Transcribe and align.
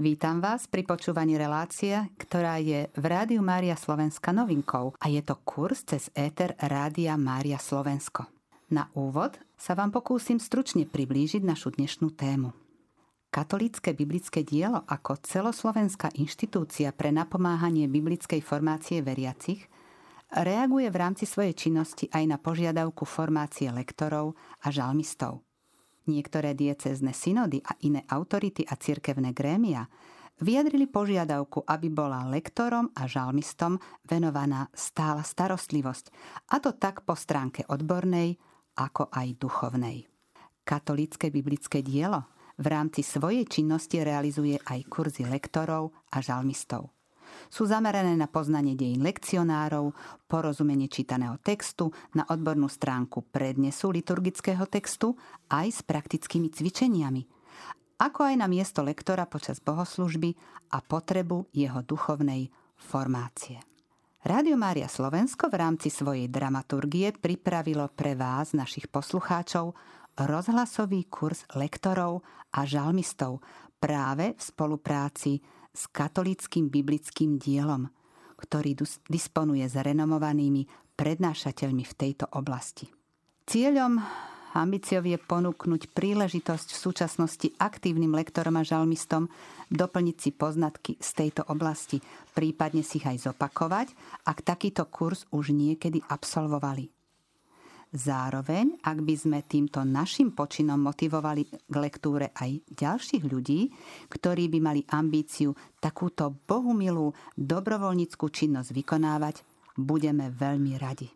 Vítam 0.00 0.40
vás 0.40 0.64
pri 0.64 0.80
počúvaní 0.88 1.36
relácie, 1.36 1.92
ktorá 2.16 2.56
je 2.56 2.88
v 2.96 3.04
Rádiu 3.04 3.44
Mária 3.44 3.76
Slovenska 3.76 4.32
novinkou 4.32 4.96
a 4.96 5.06
je 5.12 5.20
to 5.20 5.36
kurz 5.44 5.84
cez 5.84 6.08
éter 6.16 6.56
Rádia 6.56 7.20
Mária 7.20 7.60
Slovensko. 7.60 8.24
Na 8.72 8.88
úvod 8.96 9.36
sa 9.60 9.76
vám 9.76 9.92
pokúsim 9.92 10.40
stručne 10.40 10.88
priblížiť 10.88 11.44
našu 11.44 11.76
dnešnú 11.76 12.16
tému. 12.16 12.56
Katolícke 13.28 13.92
biblické 13.92 14.40
dielo 14.40 14.88
ako 14.88 15.20
celoslovenská 15.20 16.16
inštitúcia 16.16 16.96
pre 16.96 17.12
napomáhanie 17.12 17.84
biblickej 17.84 18.40
formácie 18.40 19.04
veriacich 19.04 19.68
reaguje 20.32 20.88
v 20.88 20.96
rámci 20.96 21.28
svojej 21.28 21.52
činnosti 21.52 22.08
aj 22.08 22.24
na 22.24 22.40
požiadavku 22.40 23.04
formácie 23.04 23.68
lektorov 23.68 24.32
a 24.64 24.72
žalmistov– 24.72 25.44
Niektoré 26.08 26.56
diecézne 26.56 27.12
synody 27.12 27.60
a 27.60 27.76
iné 27.84 28.06
autority 28.08 28.64
a 28.64 28.78
cirkevné 28.78 29.36
grémia 29.36 29.84
vyjadrili 30.40 30.88
požiadavku, 30.88 31.68
aby 31.68 31.92
bola 31.92 32.24
lektorom 32.24 32.88
a 32.96 33.04
žalmistom 33.04 33.76
venovaná 34.08 34.72
stála 34.72 35.20
starostlivosť, 35.20 36.04
a 36.48 36.56
to 36.58 36.72
tak 36.80 37.04
po 37.04 37.12
stránke 37.12 37.68
odbornej, 37.68 38.40
ako 38.80 39.12
aj 39.12 39.28
duchovnej. 39.36 40.08
Katolícke 40.64 41.28
biblické 41.28 41.84
dielo 41.84 42.24
v 42.60 42.66
rámci 42.68 43.04
svojej 43.04 43.44
činnosti 43.48 44.00
realizuje 44.00 44.56
aj 44.56 44.84
kurzy 44.88 45.24
lektorov 45.28 45.92
a 46.12 46.20
žalmistov. 46.20 46.92
Sú 47.48 47.64
zamerané 47.64 48.12
na 48.18 48.28
poznanie 48.28 48.76
dejín 48.76 49.00
lekcionárov, 49.00 49.96
porozumenie 50.28 50.90
čítaného 50.90 51.40
textu, 51.40 51.88
na 52.12 52.28
odbornú 52.28 52.68
stránku 52.68 53.24
prednesu 53.32 53.88
liturgického 53.88 54.68
textu 54.68 55.16
aj 55.48 55.66
s 55.70 55.80
praktickými 55.80 56.52
cvičeniami, 56.52 57.22
ako 58.00 58.32
aj 58.32 58.34
na 58.36 58.48
miesto 58.48 58.84
lektora 58.84 59.24
počas 59.24 59.60
bohoslužby 59.60 60.36
a 60.72 60.84
potrebu 60.84 61.48
jeho 61.52 61.80
duchovnej 61.84 62.48
formácie. 62.80 63.60
Rádio 64.20 64.56
Mária 64.60 64.84
Slovensko 64.84 65.48
v 65.48 65.56
rámci 65.56 65.88
svojej 65.88 66.28
dramaturgie 66.28 67.08
pripravilo 67.16 67.88
pre 67.88 68.12
vás, 68.12 68.52
našich 68.52 68.88
poslucháčov, 68.92 69.72
rozhlasový 70.16 71.08
kurz 71.08 71.48
lektorov 71.56 72.20
a 72.52 72.68
žalmistov 72.68 73.40
práve 73.80 74.36
v 74.36 74.40
spolupráci 74.40 75.40
s 75.70 75.86
katolickým 75.90 76.68
biblickým 76.68 77.38
dielom, 77.38 77.88
ktorý 78.40 78.74
disponuje 79.06 79.64
s 79.68 79.76
renomovanými 79.76 80.66
prednášateľmi 80.96 81.84
v 81.84 81.96
tejto 81.96 82.28
oblasti. 82.36 82.88
Cieľom 83.48 84.02
ambíciou 84.54 85.06
je 85.06 85.18
ponúknuť 85.18 85.94
príležitosť 85.94 86.68
v 86.74 86.82
súčasnosti 86.82 87.48
aktívnym 87.56 88.10
lektorom 88.14 88.58
a 88.58 88.66
žalmistom 88.66 89.30
doplniť 89.70 90.16
si 90.18 90.30
poznatky 90.34 90.92
z 90.98 91.10
tejto 91.14 91.46
oblasti, 91.46 92.02
prípadne 92.34 92.82
si 92.82 92.98
ich 92.98 93.06
aj 93.06 93.30
zopakovať, 93.30 93.94
ak 94.26 94.38
takýto 94.42 94.86
kurz 94.90 95.24
už 95.30 95.54
niekedy 95.54 96.02
absolvovali. 96.10 96.99
Zároveň, 97.90 98.78
ak 98.86 99.02
by 99.02 99.14
sme 99.18 99.38
týmto 99.42 99.82
našim 99.82 100.30
počinom 100.30 100.78
motivovali 100.78 101.42
k 101.66 101.74
lektúre 101.74 102.30
aj 102.38 102.62
ďalších 102.70 103.26
ľudí, 103.26 103.66
ktorí 104.06 104.46
by 104.46 104.58
mali 104.62 104.82
ambíciu 104.86 105.50
takúto 105.82 106.30
bohumilú 106.30 107.10
dobrovoľníckú 107.34 108.30
činnosť 108.30 108.70
vykonávať, 108.70 109.42
budeme 109.74 110.30
veľmi 110.30 110.78
radi. 110.78 111.10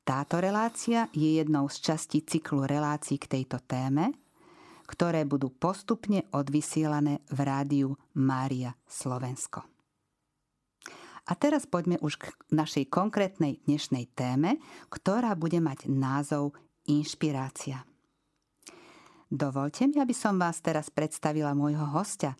Táto 0.00 0.40
relácia 0.40 1.12
je 1.12 1.36
jednou 1.36 1.68
z 1.68 1.76
častí 1.84 2.24
cyklu 2.24 2.64
relácií 2.64 3.20
k 3.20 3.28
tejto 3.28 3.60
téme, 3.68 4.16
ktoré 4.88 5.28
budú 5.28 5.52
postupne 5.52 6.24
odvysielané 6.32 7.20
v 7.28 7.38
rádiu 7.44 7.92
Mária 8.16 8.72
Slovensko. 8.88 9.77
A 11.28 11.36
teraz 11.36 11.68
poďme 11.68 12.00
už 12.00 12.16
k 12.16 12.32
našej 12.48 12.88
konkrétnej 12.88 13.60
dnešnej 13.68 14.08
téme, 14.16 14.56
ktorá 14.88 15.36
bude 15.36 15.60
mať 15.60 15.84
názov 15.92 16.56
Inšpirácia. 16.88 17.84
Dovolte 19.28 19.84
mi, 19.84 20.00
aby 20.00 20.16
som 20.16 20.40
vás 20.40 20.64
teraz 20.64 20.88
predstavila 20.88 21.52
môjho 21.52 21.84
hostia, 21.92 22.32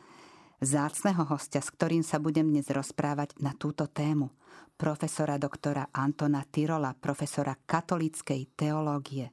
zácného 0.64 1.20
hostia, 1.28 1.60
s 1.60 1.68
ktorým 1.68 2.00
sa 2.00 2.16
budem 2.16 2.48
dnes 2.48 2.64
rozprávať 2.72 3.36
na 3.44 3.52
túto 3.52 3.92
tému. 3.92 4.32
Profesora 4.80 5.36
doktora 5.36 5.92
Antona 5.92 6.40
Tyrola, 6.48 6.96
profesora 6.96 7.52
katolíckej 7.60 8.56
teológie. 8.56 9.28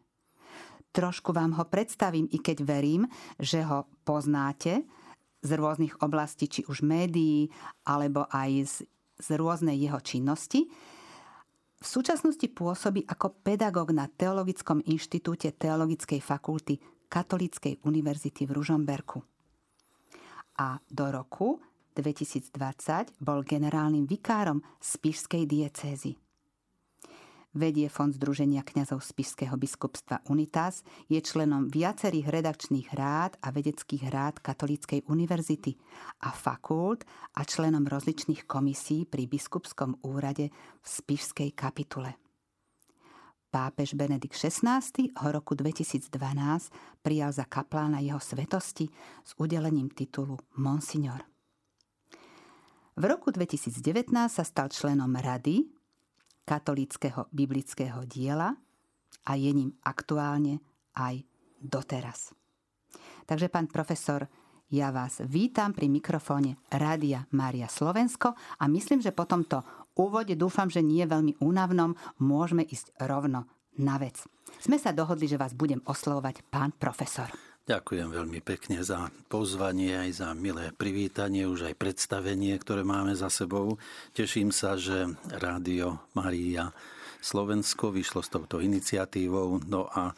Trošku 0.91 1.31
vám 1.31 1.55
ho 1.55 1.63
predstavím, 1.71 2.27
i 2.27 2.43
keď 2.43 2.59
verím, 2.67 3.07
že 3.39 3.63
ho 3.63 3.87
poznáte 4.03 4.83
z 5.39 5.49
rôznych 5.55 5.95
oblastí, 6.03 6.51
či 6.51 6.61
už 6.67 6.83
médií, 6.83 7.47
alebo 7.87 8.27
aj 8.27 8.51
z 8.67 8.75
z 9.19 9.27
rôznej 9.39 9.79
jeho 9.79 9.99
činnosti. 10.03 10.67
V 11.75 11.87
súčasnosti 11.87 12.47
pôsobí 12.49 13.05
ako 13.05 13.45
pedagóg 13.45 13.93
na 13.93 14.09
Teologickom 14.09 14.81
inštitúte 14.83 15.53
Teologickej 15.53 16.19
fakulty 16.23 16.81
Katolíckej 17.05 17.85
univerzity 17.85 18.49
v 18.49 18.51
Ružomberku. 18.57 19.21
A 20.57 20.79
do 20.87 21.05
roku 21.11 21.61
2020 21.93 22.55
bol 23.23 23.43
generálnym 23.43 24.03
vikárom 24.07 24.59
Spišskej 24.81 25.43
diecézy. 25.47 26.24
Vedie 27.55 27.87
Fond 27.87 28.11
Združenia 28.11 28.67
kňazov 28.67 28.99
Spišského 28.99 29.55
biskupstva 29.55 30.27
Unitas, 30.27 30.83
je 31.07 31.15
členom 31.23 31.71
viacerých 31.71 32.27
redakčných 32.27 32.91
rád 32.91 33.39
a 33.39 33.47
vedeckých 33.55 34.11
rád 34.11 34.43
Katolíckej 34.43 35.07
univerzity 35.07 35.71
a 36.27 36.35
fakult 36.35 37.07
a 37.39 37.47
členom 37.47 37.87
rozličných 37.87 38.43
komisí 38.43 39.07
pri 39.07 39.31
biskupskom 39.31 40.03
úrade 40.03 40.51
v 40.51 40.83
Spišskej 40.83 41.55
kapitule. 41.55 42.19
Pápež 43.47 43.95
Benedikt 43.95 44.35
XVI 44.35 44.83
ho 45.23 45.27
roku 45.31 45.55
2012 45.55 46.11
prijal 46.99 47.31
za 47.31 47.47
kaplána 47.47 48.03
jeho 48.03 48.19
svetosti 48.19 48.91
s 49.23 49.31
udelením 49.39 49.87
titulu 49.95 50.35
Monsignor. 50.59 51.23
V 52.99 53.03
roku 53.07 53.31
2019 53.31 54.11
sa 54.11 54.43
stal 54.43 54.67
členom 54.67 55.15
Rady 55.15 55.84
katolického 56.45 57.27
biblického 57.33 58.05
diela 58.05 58.53
a 59.25 59.31
je 59.33 59.51
ním 59.51 59.73
aktuálne 59.81 60.61
aj 60.93 61.25
doteraz. 61.57 62.31
Takže, 63.25 63.49
pán 63.49 63.65
profesor, 63.65 64.29
ja 64.69 64.89
vás 64.93 65.21
vítam 65.25 65.73
pri 65.73 65.89
mikrofóne 65.89 66.57
Rádia 66.69 67.25
Mária 67.33 67.69
Slovensko 67.69 68.37
a 68.37 68.63
myslím, 68.69 69.01
že 69.01 69.13
po 69.13 69.25
tomto 69.25 69.61
úvode 69.97 70.37
dúfam, 70.37 70.69
že 70.69 70.85
nie 70.85 71.05
veľmi 71.05 71.41
únavnom 71.41 71.97
môžeme 72.21 72.65
ísť 72.65 72.93
rovno 73.05 73.49
na 73.81 73.97
vec. 73.97 74.21
Sme 74.61 74.77
sa 74.77 74.93
dohodli, 74.93 75.25
že 75.29 75.41
vás 75.41 75.53
budem 75.57 75.81
oslovovať 75.85 76.45
pán 76.49 76.73
profesor. 76.77 77.29
Ďakujem 77.65 78.13
veľmi 78.13 78.45
pekne 78.45 78.85
za 78.85 79.09
pozvanie, 79.25 79.97
aj 79.97 80.21
za 80.21 80.29
milé 80.37 80.69
privítanie, 80.69 81.49
už 81.49 81.73
aj 81.73 81.81
predstavenie, 81.81 82.53
ktoré 82.61 82.85
máme 82.85 83.17
za 83.17 83.25
sebou. 83.33 83.81
Teším 84.13 84.53
sa, 84.53 84.77
že 84.77 85.09
Rádio 85.33 85.97
Maria 86.13 86.69
Slovensko 87.25 87.89
vyšlo 87.89 88.21
s 88.21 88.29
touto 88.29 88.61
iniciatívou. 88.61 89.65
No 89.65 89.89
a 89.89 90.13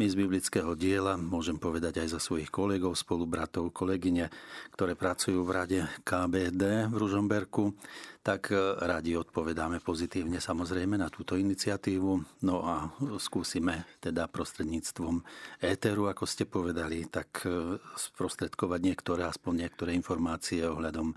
my 0.00 0.08
z 0.08 0.16
biblického 0.16 0.72
diela, 0.72 1.20
môžem 1.20 1.60
povedať 1.60 2.00
aj 2.00 2.16
za 2.16 2.20
svojich 2.20 2.48
kolegov, 2.48 2.96
spolubratov, 2.96 3.76
kolegyne, 3.76 4.32
ktoré 4.72 4.96
pracujú 4.96 5.44
v 5.44 5.50
rade 5.52 5.80
KBD 6.00 6.88
v 6.88 6.96
Ružomberku, 6.96 7.76
tak 8.24 8.48
e, 8.48 8.56
radi 8.80 9.12
odpovedáme 9.20 9.84
pozitívne 9.84 10.40
samozrejme 10.40 10.96
na 10.96 11.12
túto 11.12 11.36
iniciatívu. 11.36 12.40
No 12.48 12.64
a 12.64 12.88
skúsime 13.20 13.84
teda 14.00 14.32
prostredníctvom 14.32 15.20
éteru, 15.60 16.08
ako 16.08 16.24
ste 16.24 16.48
povedali, 16.48 17.04
tak 17.12 17.44
e, 17.44 17.76
sprostredkovať 17.92 18.80
niektoré, 18.80 19.28
aspoň 19.28 19.68
niektoré 19.68 19.92
informácie 19.92 20.64
ohľadom 20.64 21.12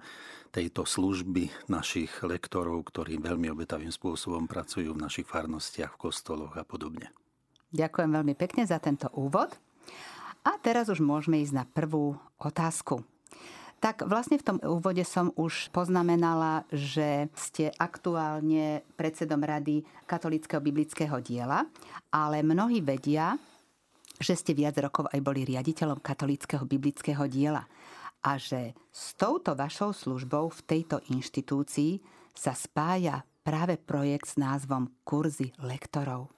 tejto 0.51 0.83
služby 0.83 1.71
našich 1.71 2.23
lektorov, 2.23 2.91
ktorí 2.91 3.23
veľmi 3.23 3.51
obetavým 3.55 3.91
spôsobom 3.91 4.47
pracujú 4.47 4.95
v 4.95 5.03
našich 5.03 5.27
farnostiach, 5.27 5.95
v 5.95 6.01
kostoloch 6.11 6.55
a 6.59 6.67
podobne. 6.67 7.11
Ďakujem 7.75 8.09
veľmi 8.15 8.33
pekne 8.39 8.63
za 8.63 8.79
tento 8.79 9.11
úvod. 9.11 9.51
A 10.47 10.55
teraz 10.63 10.87
už 10.87 11.03
môžeme 11.03 11.43
ísť 11.43 11.53
na 11.59 11.65
prvú 11.67 12.15
otázku. 12.39 13.03
Tak 13.83 14.07
vlastne 14.07 14.39
v 14.39 14.47
tom 14.47 14.57
úvode 14.63 15.03
som 15.03 15.35
už 15.35 15.69
poznamenala, 15.75 16.63
že 16.71 17.27
ste 17.35 17.75
aktuálne 17.75 18.81
predsedom 18.95 19.43
Rady 19.43 19.83
katolického 20.07 20.63
biblického 20.63 21.19
diela, 21.19 21.67
ale 22.09 22.39
mnohí 22.41 22.79
vedia, 22.79 23.35
že 24.15 24.39
ste 24.39 24.55
viac 24.55 24.79
rokov 24.79 25.11
aj 25.11 25.19
boli 25.19 25.43
riaditeľom 25.43 25.99
katolického 25.99 26.63
biblického 26.63 27.27
diela 27.27 27.67
a 28.23 28.39
že 28.39 28.73
s 28.89 29.13
touto 29.19 29.53
vašou 29.53 29.91
službou 29.91 30.49
v 30.49 30.61
tejto 30.65 31.03
inštitúcii 31.11 31.99
sa 32.31 32.55
spája 32.55 33.21
práve 33.45 33.77
projekt 33.77 34.33
s 34.33 34.35
názvom 34.41 34.89
Kurzy 35.05 35.53
lektorov. 35.61 36.34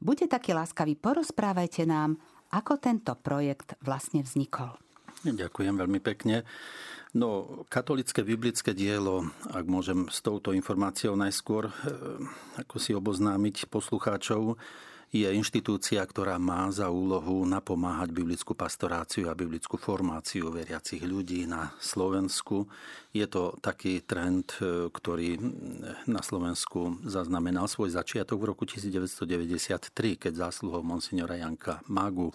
Buďte 0.00 0.32
takí 0.32 0.56
láskaví, 0.56 0.96
porozprávajte 0.96 1.84
nám, 1.84 2.16
ako 2.50 2.80
tento 2.80 3.12
projekt 3.20 3.76
vlastne 3.84 4.24
vznikol. 4.24 4.72
Ďakujem 5.28 5.76
veľmi 5.76 6.00
pekne. 6.00 6.48
No, 7.12 7.60
katolické 7.68 8.24
biblické 8.24 8.72
dielo, 8.72 9.28
ak 9.52 9.68
môžem 9.68 10.08
s 10.08 10.24
touto 10.24 10.56
informáciou 10.56 11.20
najskôr 11.20 11.68
eh, 11.68 11.72
ako 12.56 12.76
si 12.80 12.96
oboznámiť 12.96 13.68
poslucháčov, 13.68 14.56
je 15.10 15.26
inštitúcia, 15.26 15.98
ktorá 16.06 16.38
má 16.38 16.70
za 16.70 16.86
úlohu 16.86 17.42
napomáhať 17.42 18.14
biblickú 18.14 18.54
pastoráciu 18.54 19.26
a 19.26 19.34
biblickú 19.34 19.74
formáciu 19.74 20.54
veriacich 20.54 21.02
ľudí 21.02 21.50
na 21.50 21.74
Slovensku. 21.82 22.70
Je 23.10 23.26
to 23.26 23.58
taký 23.58 24.06
trend, 24.06 24.54
eh, 24.62 24.86
ktorý 24.86 25.34
na 26.06 26.22
Slovensku 26.22 27.02
zaznamenal 27.02 27.66
svoj 27.66 27.90
začiatok 27.90 28.38
v 28.38 28.48
roku 28.54 28.62
1993, 28.62 30.14
keď 30.14 30.46
zásluhou 30.46 30.86
monsignora 30.86 31.34
Janka 31.34 31.82
Magu 31.90 32.30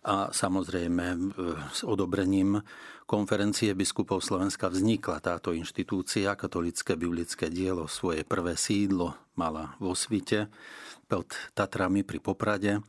a 0.00 0.32
samozrejme 0.32 1.36
s 1.76 1.84
odobrením 1.84 2.64
konferencie 3.04 3.74
biskupov 3.76 4.24
Slovenska 4.24 4.70
vznikla 4.72 5.20
táto 5.20 5.52
inštitúcia, 5.52 6.38
katolické 6.38 6.96
biblické 6.96 7.52
dielo, 7.52 7.90
svoje 7.90 8.24
prvé 8.24 8.54
sídlo 8.56 9.18
mala 9.36 9.76
vo 9.82 9.92
Svite 9.92 10.48
pod 11.10 11.26
Tatrami 11.52 12.06
pri 12.06 12.22
Poprade. 12.22 12.80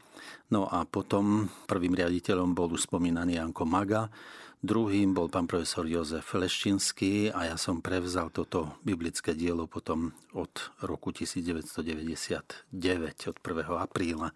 No 0.54 0.70
a 0.70 0.86
potom 0.86 1.50
prvým 1.66 1.98
riaditeľom 1.98 2.54
bol 2.54 2.70
už 2.72 2.86
spomínaný 2.86 3.42
Janko 3.42 3.66
Maga, 3.66 4.14
druhým 4.62 5.18
bol 5.18 5.26
pán 5.28 5.50
profesor 5.50 5.90
Jozef 5.90 6.38
Leščinský 6.38 7.34
a 7.34 7.50
ja 7.50 7.58
som 7.58 7.82
prevzal 7.82 8.30
toto 8.30 8.78
biblické 8.86 9.34
dielo 9.34 9.66
potom 9.66 10.14
od 10.38 10.54
roku 10.86 11.10
1999, 11.10 12.78
od 13.28 13.38
1. 13.42 13.84
apríla 13.84 14.32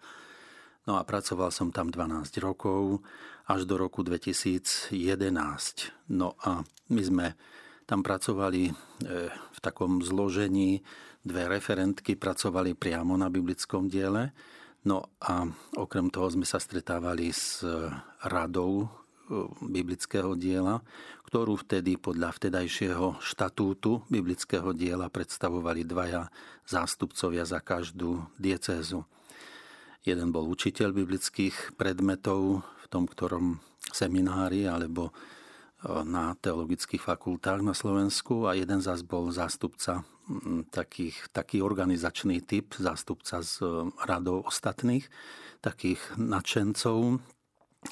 No 0.86 0.94
a 0.94 1.02
pracoval 1.02 1.50
som 1.50 1.74
tam 1.74 1.90
12 1.90 2.30
rokov 2.38 3.02
až 3.50 3.66
do 3.66 3.74
roku 3.74 4.06
2011. 4.06 4.94
No 6.14 6.38
a 6.46 6.62
my 6.94 7.02
sme 7.02 7.26
tam 7.90 8.06
pracovali 8.06 8.70
e, 8.70 8.72
v 9.30 9.58
takom 9.58 9.98
zložení, 9.98 10.86
dve 11.26 11.50
referentky 11.50 12.14
pracovali 12.14 12.78
priamo 12.78 13.18
na 13.18 13.26
biblickom 13.26 13.90
diele. 13.90 14.30
No 14.86 15.10
a 15.18 15.42
okrem 15.74 16.06
toho 16.06 16.30
sme 16.30 16.46
sa 16.46 16.62
stretávali 16.62 17.34
s 17.34 17.66
radou 18.22 18.86
e, 18.86 18.86
biblického 19.66 20.38
diela, 20.38 20.86
ktorú 21.26 21.66
vtedy 21.66 21.98
podľa 21.98 22.30
vtedajšieho 22.30 23.18
štatútu 23.18 24.06
biblického 24.06 24.70
diela 24.70 25.10
predstavovali 25.10 25.82
dvaja 25.82 26.30
zástupcovia 26.62 27.42
za 27.42 27.58
každú 27.58 28.22
diecézu. 28.38 29.02
Jeden 30.06 30.30
bol 30.30 30.46
učiteľ 30.46 30.94
biblických 30.94 31.74
predmetov 31.74 32.62
v 32.62 32.86
tom 32.86 33.10
ktorom 33.10 33.58
seminári 33.90 34.70
alebo 34.70 35.10
e, 35.10 35.12
na 36.06 36.38
teologických 36.38 37.02
fakultách 37.02 37.66
na 37.66 37.74
Slovensku 37.74 38.46
a 38.46 38.54
jeden 38.54 38.78
zás 38.78 39.02
bol 39.02 39.34
zástupca 39.34 40.06
takých, 40.70 41.30
taký 41.30 41.58
organizačný 41.58 42.42
typ, 42.42 42.78
zástupca 42.78 43.42
z 43.42 43.66
e, 43.66 43.90
radov 44.06 44.46
ostatných, 44.46 45.10
takých 45.58 45.98
nadšencov 46.14 47.18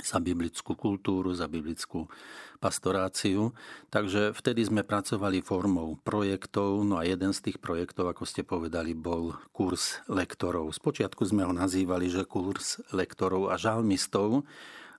za 0.02 0.18
biblickú 0.18 0.74
kultúru, 0.74 1.30
za 1.36 1.46
biblickú 1.46 2.10
pastoráciu. 2.58 3.52
Takže 3.92 4.32
vtedy 4.32 4.64
sme 4.64 4.82
pracovali 4.82 5.44
formou 5.44 6.00
projektov, 6.00 6.80
no 6.82 6.96
a 6.96 7.04
jeden 7.04 7.36
z 7.36 7.50
tých 7.50 7.58
projektov, 7.60 8.08
ako 8.08 8.24
ste 8.24 8.40
povedali, 8.40 8.96
bol 8.96 9.36
kurz 9.52 10.00
lektorov. 10.08 10.72
Spočiatku 10.72 11.22
sme 11.28 11.44
ho 11.44 11.52
nazývali, 11.52 12.08
že 12.08 12.24
kurz 12.24 12.80
lektorov 12.90 13.52
a 13.52 13.60
žalmistov, 13.60 14.48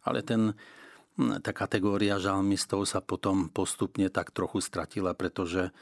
ale 0.06 0.22
ten 0.22 0.54
hm, 1.18 1.42
tá 1.42 1.52
kategória 1.52 2.22
žalmistov 2.22 2.86
sa 2.86 3.02
potom 3.02 3.50
postupne 3.50 4.14
tak 4.14 4.30
trochu 4.30 4.62
stratila, 4.62 5.18
pretože 5.18 5.74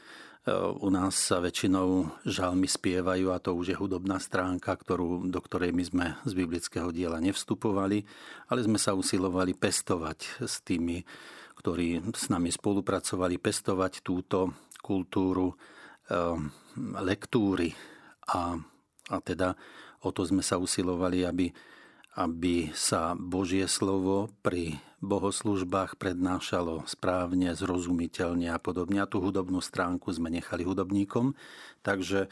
u 0.52 0.88
nás 0.92 1.16
sa 1.16 1.40
väčšinou 1.40 2.20
žalmy 2.28 2.68
spievajú 2.68 3.32
a 3.32 3.40
to 3.40 3.56
už 3.56 3.72
je 3.72 3.80
hudobná 3.80 4.20
stránka, 4.20 4.76
ktorú, 4.76 5.24
do 5.24 5.40
ktorej 5.40 5.72
my 5.72 5.84
sme 5.84 6.06
z 6.28 6.32
biblického 6.36 6.92
diela 6.92 7.16
nevstupovali, 7.16 8.04
ale 8.52 8.60
sme 8.60 8.76
sa 8.76 8.92
usilovali 8.92 9.56
pestovať 9.56 10.44
s 10.44 10.60
tými 10.60 11.00
ktorí 11.64 12.12
s 12.12 12.28
nami 12.28 12.52
spolupracovali, 12.52 13.40
pestovať 13.40 14.04
túto 14.04 14.52
kultúru 14.84 15.54
ehm, 16.12 16.52
lektúry. 17.00 17.72
A, 18.36 18.58
a 19.08 19.16
teda 19.24 19.56
o 20.04 20.12
to 20.12 20.28
sme 20.28 20.44
sa 20.44 20.60
usilovali, 20.60 21.24
aby, 21.24 21.48
aby 22.20 22.68
sa 22.76 23.16
Božie 23.16 23.64
slovo 23.64 24.28
pri 24.44 24.76
bohoslužbách 25.04 26.00
prednášalo 26.00 26.88
správne, 26.88 27.52
zrozumiteľne 27.52 28.50
a 28.50 28.58
podobne. 28.58 29.04
A 29.04 29.10
tú 29.10 29.20
hudobnú 29.20 29.60
stránku 29.60 30.10
sme 30.10 30.32
nechali 30.32 30.64
hudobníkom. 30.64 31.36
Takže 31.84 32.26
e, 32.26 32.28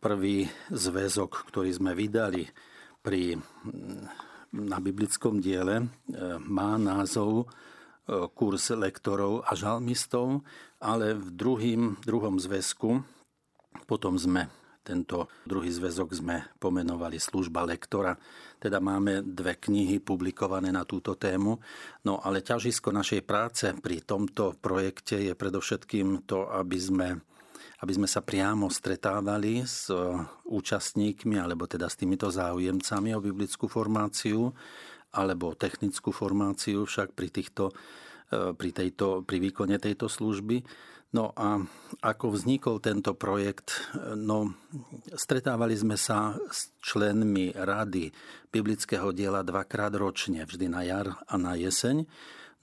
prvý 0.00 0.48
zväzok, 0.72 1.52
ktorý 1.52 1.70
sme 1.76 1.92
vydali 1.92 2.48
pri, 3.04 3.38
na 4.50 4.78
biblickom 4.80 5.38
diele, 5.38 5.84
e, 5.84 5.86
má 6.42 6.80
názov 6.80 7.48
kurz 8.38 8.70
lektorov 8.70 9.42
a 9.42 9.58
žalmistov, 9.58 10.46
ale 10.78 11.18
v 11.18 11.26
druhým, 11.34 11.82
druhom 12.06 12.38
zväzku 12.38 13.02
potom 13.90 14.14
sme 14.14 14.46
tento 14.86 15.26
druhý 15.42 15.74
zväzok 15.74 16.14
sme 16.14 16.46
pomenovali 16.62 17.18
služba 17.18 17.66
lektora. 17.66 18.14
Teda 18.62 18.78
máme 18.78 19.26
dve 19.26 19.58
knihy 19.58 19.98
publikované 19.98 20.70
na 20.70 20.86
túto 20.86 21.18
tému. 21.18 21.58
No 22.06 22.22
ale 22.22 22.46
ťažisko 22.46 22.94
našej 22.94 23.26
práce 23.26 23.66
pri 23.82 24.06
tomto 24.06 24.54
projekte 24.62 25.18
je 25.18 25.34
predovšetkým 25.34 26.22
to, 26.30 26.46
aby 26.54 26.78
sme, 26.78 27.08
aby 27.82 27.92
sme 27.98 28.06
sa 28.06 28.22
priamo 28.22 28.70
stretávali 28.70 29.66
s 29.66 29.90
účastníkmi, 30.46 31.42
alebo 31.42 31.66
teda 31.66 31.90
s 31.90 31.98
týmito 31.98 32.30
záujemcami 32.30 33.10
o 33.18 33.18
biblickú 33.18 33.66
formáciu, 33.66 34.54
alebo 35.10 35.58
technickú 35.58 36.14
formáciu 36.14 36.86
však 36.86 37.16
pri 37.16 37.28
týchto 37.32 37.74
e, 38.30 38.52
pri, 38.52 38.70
tejto, 38.70 39.24
pri 39.26 39.42
výkone 39.42 39.80
tejto 39.80 40.06
služby. 40.06 40.62
No 41.14 41.30
a 41.38 41.62
ako 42.02 42.34
vznikol 42.34 42.82
tento 42.82 43.14
projekt? 43.14 43.78
No, 44.18 44.58
stretávali 45.14 45.78
sme 45.78 45.94
sa 45.94 46.34
s 46.50 46.74
členmi 46.82 47.54
rady 47.54 48.10
biblického 48.50 49.14
diela 49.14 49.46
dvakrát 49.46 49.94
ročne, 49.94 50.42
vždy 50.42 50.66
na 50.66 50.82
jar 50.82 51.14
a 51.30 51.38
na 51.38 51.54
jeseň. 51.54 52.04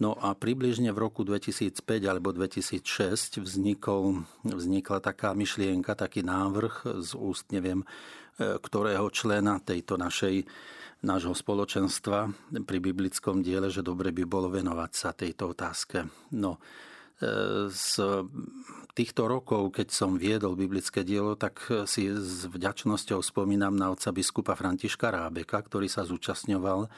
No 0.02 0.18
a 0.20 0.36
približne 0.36 0.92
v 0.92 1.00
roku 1.00 1.24
2005 1.24 1.80
alebo 2.04 2.36
2006 2.36 3.40
vznikol, 3.40 4.28
vznikla 4.44 5.00
taká 5.00 5.32
myšlienka, 5.32 5.96
taký 5.96 6.26
návrh 6.26 7.00
z 7.00 7.16
úst, 7.16 7.48
neviem, 7.56 7.86
e, 8.36 8.58
ktorého 8.60 9.08
člena 9.14 9.64
tejto 9.64 9.96
našej 9.96 10.44
nášho 11.06 11.32
spoločenstva 11.32 12.32
pri 12.68 12.78
biblickom 12.84 13.46
diele, 13.46 13.72
že 13.72 13.86
dobre 13.86 14.10
by 14.12 14.24
bolo 14.28 14.52
venovať 14.52 14.92
sa 14.92 15.16
tejto 15.16 15.54
otázke. 15.54 16.10
No, 16.36 16.58
z 17.72 17.88
týchto 18.94 19.26
rokov, 19.26 19.74
keď 19.74 19.90
som 19.90 20.20
viedol 20.20 20.54
biblické 20.54 21.02
dielo, 21.02 21.34
tak 21.34 21.64
si 21.90 22.12
s 22.14 22.46
vďačnosťou 22.46 23.24
spomínam 23.24 23.74
na 23.74 23.90
otca 23.90 24.14
biskupa 24.14 24.54
Františka 24.54 25.10
Rábeka, 25.10 25.64
ktorý 25.66 25.90
sa 25.90 26.06
zúčastňoval 26.06 26.86
e, 26.86 26.90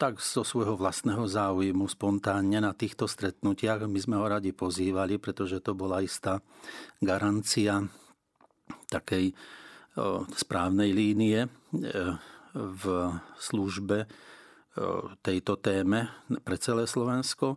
tak 0.00 0.22
zo 0.22 0.46
svojho 0.46 0.80
vlastného 0.80 1.26
záujmu 1.28 1.84
spontánne 1.90 2.64
na 2.64 2.72
týchto 2.72 3.04
stretnutiach. 3.04 3.84
My 3.84 4.00
sme 4.00 4.16
ho 4.16 4.26
radi 4.26 4.56
pozývali, 4.56 5.20
pretože 5.20 5.60
to 5.60 5.76
bola 5.76 6.00
istá 6.00 6.40
garancia 7.02 7.84
takej 8.88 9.36
správnej 10.38 10.90
línie 10.94 11.50
v 12.54 12.84
službe 13.38 13.98
e, 14.04 14.06
tejto 15.22 15.54
téme 15.58 16.10
pre 16.42 16.56
celé 16.58 16.86
Slovensko. 16.86 17.54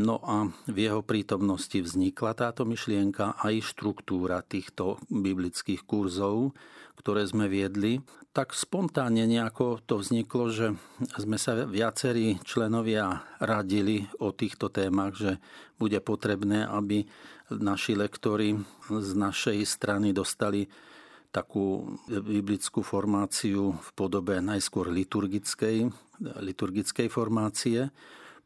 No 0.00 0.16
a 0.24 0.48
v 0.64 0.88
jeho 0.88 1.04
prítomnosti 1.04 1.76
vznikla 1.76 2.32
táto 2.32 2.64
myšlienka 2.64 3.36
aj 3.36 3.60
štruktúra 3.68 4.40
týchto 4.40 4.96
biblických 5.12 5.84
kurzov, 5.84 6.56
ktoré 6.96 7.28
sme 7.28 7.52
viedli. 7.52 8.00
Tak 8.32 8.56
spontánne 8.56 9.28
nejako 9.28 9.84
to 9.84 10.00
vzniklo, 10.00 10.48
že 10.48 10.72
sme 11.20 11.36
sa 11.36 11.52
viacerí 11.68 12.40
členovia 12.48 13.28
radili 13.44 14.08
o 14.16 14.32
týchto 14.32 14.72
témach, 14.72 15.20
že 15.20 15.36
bude 15.76 16.00
potrebné, 16.00 16.64
aby 16.64 17.04
naši 17.52 17.92
lektori 17.92 18.56
z 18.88 19.10
našej 19.12 19.68
strany 19.68 20.16
dostali 20.16 20.64
takú 21.28 21.98
biblickú 22.08 22.80
formáciu 22.80 23.76
v 23.76 23.90
podobe 23.92 24.40
najskôr 24.40 24.88
liturgickej, 24.88 25.92
liturgickej 26.24 27.08
formácie. 27.12 27.92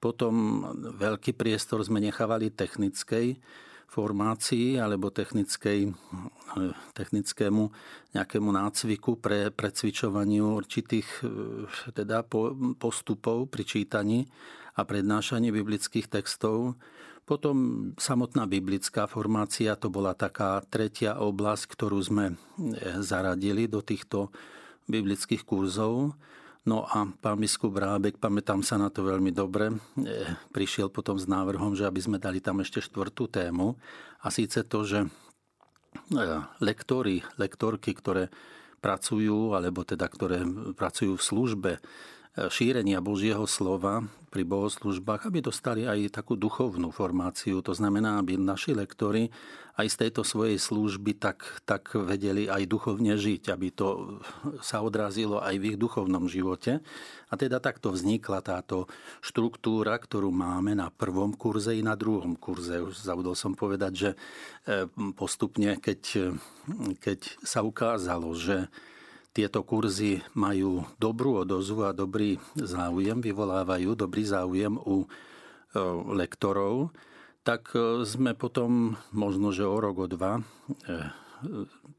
Potom 0.05 0.61
veľký 1.01 1.33
priestor 1.33 1.81
sme 1.81 1.97
nechávali 2.05 2.53
technickej 2.53 3.41
formácii 3.89 4.77
alebo 4.77 5.09
technickej, 5.09 5.97
technickému 6.93 7.63
nejakému 8.13 8.51
nácviku 8.53 9.17
pre 9.17 9.49
precvičovaniu 9.49 10.61
určitých 10.61 11.09
teda 11.97 12.21
postupov 12.77 13.49
pri 13.49 13.65
čítaní 13.65 14.29
a 14.77 14.85
prednášanie 14.85 15.49
biblických 15.49 16.13
textov. 16.13 16.77
Potom 17.25 17.89
samotná 17.97 18.45
biblická 18.45 19.09
formácia, 19.09 19.81
to 19.81 19.89
bola 19.89 20.13
taká 20.13 20.61
tretia 20.69 21.17
oblasť, 21.17 21.73
ktorú 21.73 21.97
sme 22.05 22.27
e, 22.29 23.01
zaradili 23.01 23.65
do 23.65 23.81
týchto 23.81 24.29
biblických 24.85 25.49
kurzov. 25.49 26.13
No 26.65 26.89
a 26.89 27.05
pán 27.21 27.37
biskup 27.37 27.77
Rábek, 27.77 28.17
pamätám 28.17 28.65
sa 28.65 28.81
na 28.81 28.89
to 28.89 29.05
veľmi 29.05 29.29
dobre, 29.37 29.69
e, 29.69 29.77
prišiel 30.49 30.89
potom 30.89 31.21
s 31.21 31.29
návrhom, 31.29 31.77
že 31.77 31.85
aby 31.85 32.01
sme 32.01 32.17
dali 32.17 32.41
tam 32.41 32.65
ešte 32.65 32.81
štvrtú 32.81 33.29
tému. 33.29 33.77
A 34.25 34.33
síce 34.33 34.65
to, 34.65 34.81
že 34.81 35.05
e, 35.05 35.09
lektory, 36.65 37.21
lektorky, 37.37 37.93
ktoré 37.93 38.33
pracujú, 38.81 39.53
alebo 39.53 39.85
teda 39.85 40.09
ktoré 40.09 40.41
pracujú 40.73 41.21
v 41.21 41.27
službe 41.29 41.73
šírenia 42.35 42.99
Božieho 42.99 43.47
slova 43.47 44.03
pri 44.35 44.43
bohoslužbách, 44.43 45.31
aby 45.31 45.39
dostali 45.39 45.87
aj 45.87 46.19
takú 46.19 46.35
duchovnú 46.35 46.91
formáciu. 46.91 47.63
To 47.63 47.71
znamená, 47.71 48.19
aby 48.19 48.35
naši 48.35 48.75
lektori 48.75 49.31
aj 49.79 49.87
z 49.91 49.97
tejto 50.07 50.27
svojej 50.27 50.59
služby 50.59 51.15
tak, 51.19 51.63
tak 51.63 51.95
vedeli 51.95 52.51
aj 52.51 52.67
duchovne 52.67 53.15
žiť, 53.15 53.55
aby 53.55 53.71
to 53.71 54.19
sa 54.59 54.83
odrazilo 54.83 55.39
aj 55.39 55.55
v 55.63 55.75
ich 55.75 55.79
duchovnom 55.79 56.27
živote. 56.27 56.83
A 57.31 57.35
teda 57.39 57.63
takto 57.63 57.95
vznikla 57.95 58.43
táto 58.43 58.91
štruktúra, 59.23 59.95
ktorú 59.95 60.35
máme 60.35 60.75
na 60.75 60.91
prvom 60.91 61.35
kurze 61.39 61.75
i 61.79 61.87
na 61.87 61.95
druhom 61.95 62.35
kurze. 62.35 62.83
Už 62.83 62.99
zabudol 62.99 63.39
som 63.39 63.55
povedať, 63.55 63.93
že 63.95 64.11
eh, 64.67 64.91
postupne, 65.15 65.79
keď, 65.79 66.35
keď 66.99 67.19
sa 67.47 67.63
ukázalo, 67.63 68.35
že 68.35 68.67
tieto 69.35 69.67
kurzy 69.67 70.23
majú 70.39 70.87
dobrú 71.03 71.43
odozvu 71.43 71.91
a 71.91 71.91
dobrý 71.91 72.39
záujem, 72.55 73.19
vyvolávajú 73.19 73.99
dobrý 73.99 74.23
záujem 74.23 74.79
u 74.79 75.05
e, 75.05 75.07
lektorov, 76.15 76.95
tak 77.43 77.75
e, 77.75 78.07
sme 78.07 78.39
potom 78.39 78.95
možno, 79.11 79.51
že 79.51 79.67
o 79.67 79.75
rok, 79.75 79.97
o 79.99 80.09
dva 80.09 80.39
e, 80.39 80.43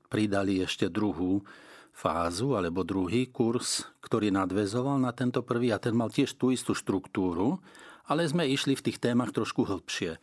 pridali 0.08 0.63
ešte 0.63 0.88
druhú 0.88 1.44
fázu 1.92 2.56
alebo 2.56 2.88
druhý 2.88 3.27
kurz, 3.27 3.84
ktorý 4.00 4.32
nadvezoval 4.32 4.96
na 4.96 5.12
tento 5.12 5.44
prvý 5.44 5.75
a 5.75 5.80
ten 5.80 5.92
mal 5.92 6.08
tiež 6.08 6.39
tú 6.39 6.56
istú 6.56 6.72
štruktúru, 6.72 7.60
ale 8.08 8.24
sme 8.24 8.48
išli 8.48 8.80
v 8.80 8.86
tých 8.92 9.04
témach 9.04 9.36
trošku 9.36 9.68
hĺbšie. 9.68 10.20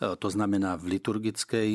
To 0.00 0.28
znamená 0.28 0.76
v 0.76 0.98
liturgickej 0.98 1.70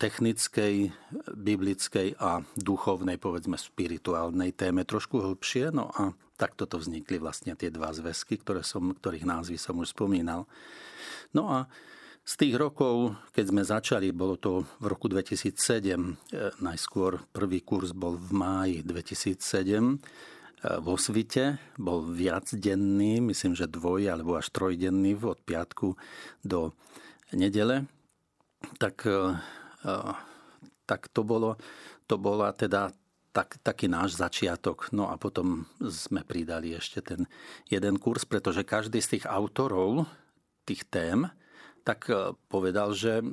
technickej, 0.00 0.90
biblickej 1.30 2.18
a 2.18 2.42
duchovnej, 2.58 3.14
povedzme 3.14 3.54
spirituálnej 3.54 4.50
téme 4.58 4.82
trošku 4.82 5.22
hĺbšie. 5.22 5.70
No 5.70 5.94
a 5.94 6.18
takto 6.34 6.66
to 6.66 6.82
vznikli 6.82 7.22
vlastne 7.22 7.54
tie 7.54 7.70
dva 7.70 7.94
zväzky, 7.94 8.42
ktoré 8.42 8.66
som, 8.66 8.90
ktorých 8.90 9.28
názvy 9.28 9.54
som 9.54 9.78
už 9.78 9.94
spomínal. 9.94 10.50
No 11.30 11.46
a 11.46 11.58
z 12.26 12.46
tých 12.46 12.54
rokov, 12.58 13.14
keď 13.30 13.44
sme 13.48 13.62
začali, 13.62 14.08
bolo 14.10 14.34
to 14.34 14.66
v 14.82 14.86
roku 14.90 15.06
2007, 15.06 15.54
e, 15.54 16.50
najskôr 16.58 17.22
prvý 17.30 17.62
kurz 17.62 17.94
bol 17.94 18.18
v 18.18 18.30
máji 18.34 18.76
2007, 18.82 19.94
e, 19.94 19.96
vo 20.82 20.98
svite, 20.98 21.62
bol 21.78 22.02
viacdenný, 22.02 23.22
myslím, 23.24 23.54
že 23.54 23.70
dvoj 23.70 24.10
alebo 24.10 24.36
až 24.36 24.50
trojdenný 24.52 25.16
od 25.22 25.38
piatku 25.42 25.94
do 26.42 26.74
nedele 27.30 27.86
tak, 28.78 29.06
e, 29.06 29.36
e, 29.84 29.94
tak 30.84 31.08
to, 31.08 31.24
bolo, 31.24 31.56
to 32.04 32.20
bola 32.20 32.52
teda 32.52 32.92
tak, 33.30 33.60
taký 33.62 33.86
náš 33.86 34.18
začiatok. 34.18 34.90
No 34.92 35.08
a 35.08 35.16
potom 35.16 35.68
sme 35.80 36.26
pridali 36.26 36.74
ešte 36.74 37.00
ten 37.00 37.30
jeden 37.70 37.96
kurz, 37.96 38.26
pretože 38.26 38.66
každý 38.66 39.00
z 39.00 39.18
tých 39.18 39.24
autorov 39.28 40.08
tých 40.68 40.84
tém 40.88 41.28
tak 41.80 42.12
e, 42.12 42.36
povedal, 42.52 42.92
že 42.92 43.24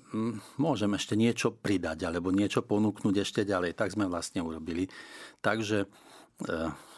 môžem 0.56 0.96
ešte 0.96 1.20
niečo 1.20 1.52
pridať 1.52 2.08
alebo 2.08 2.32
niečo 2.32 2.64
ponúknuť 2.64 3.16
ešte 3.20 3.42
ďalej. 3.44 3.76
Tak 3.76 3.92
sme 3.92 4.08
vlastne 4.08 4.40
urobili. 4.40 4.88
Takže 5.44 5.86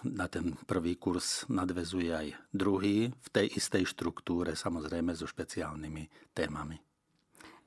na 0.03 0.27
ten 0.27 0.51
prvý 0.67 0.99
kurz 0.99 1.47
nadvezuje 1.47 2.11
aj 2.11 2.27
druhý 2.51 3.07
v 3.07 3.27
tej 3.31 3.47
istej 3.55 3.87
štruktúre, 3.87 4.51
samozrejme 4.51 5.15
so 5.15 5.23
špeciálnymi 5.31 6.35
témami. 6.35 6.88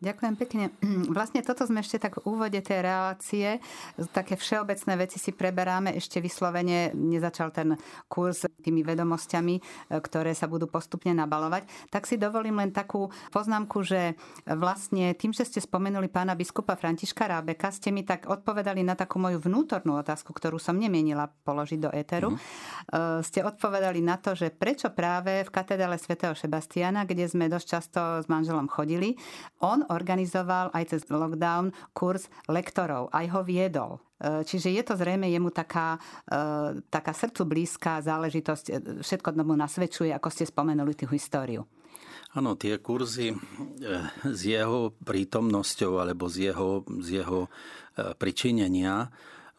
Ďakujem 0.02 0.34
pekne. 0.34 0.64
Vlastne 1.16 1.46
toto 1.46 1.62
sme 1.62 1.78
ešte 1.78 2.02
tak 2.02 2.18
v 2.18 2.26
úvode 2.26 2.58
tej 2.58 2.82
relácie. 2.82 3.62
Také 4.10 4.34
všeobecné 4.34 4.92
veci 4.98 5.22
si 5.22 5.30
preberáme. 5.30 5.94
Ešte 5.94 6.18
vyslovene 6.18 6.90
nezačal 6.90 7.54
ten 7.54 7.78
kurz 8.10 8.42
tými 8.66 8.82
vedomosťami, 8.82 9.54
e, 9.54 9.62
ktoré 10.02 10.34
sa 10.34 10.50
budú 10.50 10.66
postupne 10.66 11.14
nabalovať. 11.14 11.70
Tak 11.94 12.10
si 12.10 12.18
dovolím 12.18 12.58
len 12.58 12.74
takú 12.74 13.14
poznámku, 13.30 13.86
že 13.86 14.18
vlastne 14.50 15.14
tým, 15.14 15.30
že 15.30 15.46
ste 15.46 15.62
spomenuli 15.62 16.10
pána 16.10 16.34
biskupa 16.34 16.74
Františka 16.74 17.30
Rábeka, 17.30 17.70
ste 17.70 17.94
mi 17.94 18.02
tak 18.02 18.26
odpovedali 18.26 18.82
na 18.82 18.98
takú 18.98 19.22
moju 19.22 19.38
vnútornú 19.38 20.02
otázku, 20.02 20.34
ktorú 20.34 20.58
som 20.58 20.74
nemienila 20.74 21.30
položiť 21.46 21.78
do 21.78 21.90
éteru. 21.94 22.34
Mm. 22.34 23.22
Ste 23.22 23.46
odpovedali 23.46 24.02
na 24.02 24.18
to, 24.18 24.34
že 24.34 24.50
prečo 24.50 24.90
práve 24.90 25.46
v 25.46 25.50
katedrále 25.52 25.94
svätého 25.94 26.34
Sebastiana, 26.34 27.06
kde 27.06 27.30
sme 27.30 27.46
dosť 27.46 27.66
často 27.66 28.00
s 28.18 28.26
manželom 28.26 28.66
chodili, 28.66 29.14
on 29.62 29.86
organizoval 29.92 30.72
aj 30.72 30.96
cez 30.96 31.02
lockdown 31.12 31.70
kurz 31.92 32.32
lektorov, 32.48 33.12
aj 33.12 33.26
ho 33.30 33.40
viedol. 33.44 33.92
E, 34.22 34.46
čiže 34.46 34.72
je 34.72 34.82
to 34.86 34.94
zrejme 34.96 35.26
jemu 35.28 35.50
taká, 35.50 36.00
e, 36.24 36.80
taká 36.86 37.12
srdcu 37.12 37.42
blízka 37.44 38.00
záležitosť, 38.00 38.64
e, 38.70 38.72
všetko 39.02 39.28
tomu 39.36 39.52
nasvedčuje, 39.58 40.14
ako 40.14 40.28
ste 40.30 40.48
spomenuli 40.48 40.94
tú 40.94 41.10
históriu. 41.10 41.66
Áno, 42.32 42.56
tie 42.56 42.80
kurzy 42.80 43.36
s 44.24 44.40
jeho 44.40 44.96
prítomnosťou 45.04 46.00
alebo 46.00 46.32
z 46.32 46.48
jeho, 46.48 46.80
z 47.04 47.20
jeho 47.20 47.52
pričinenia 48.16 49.12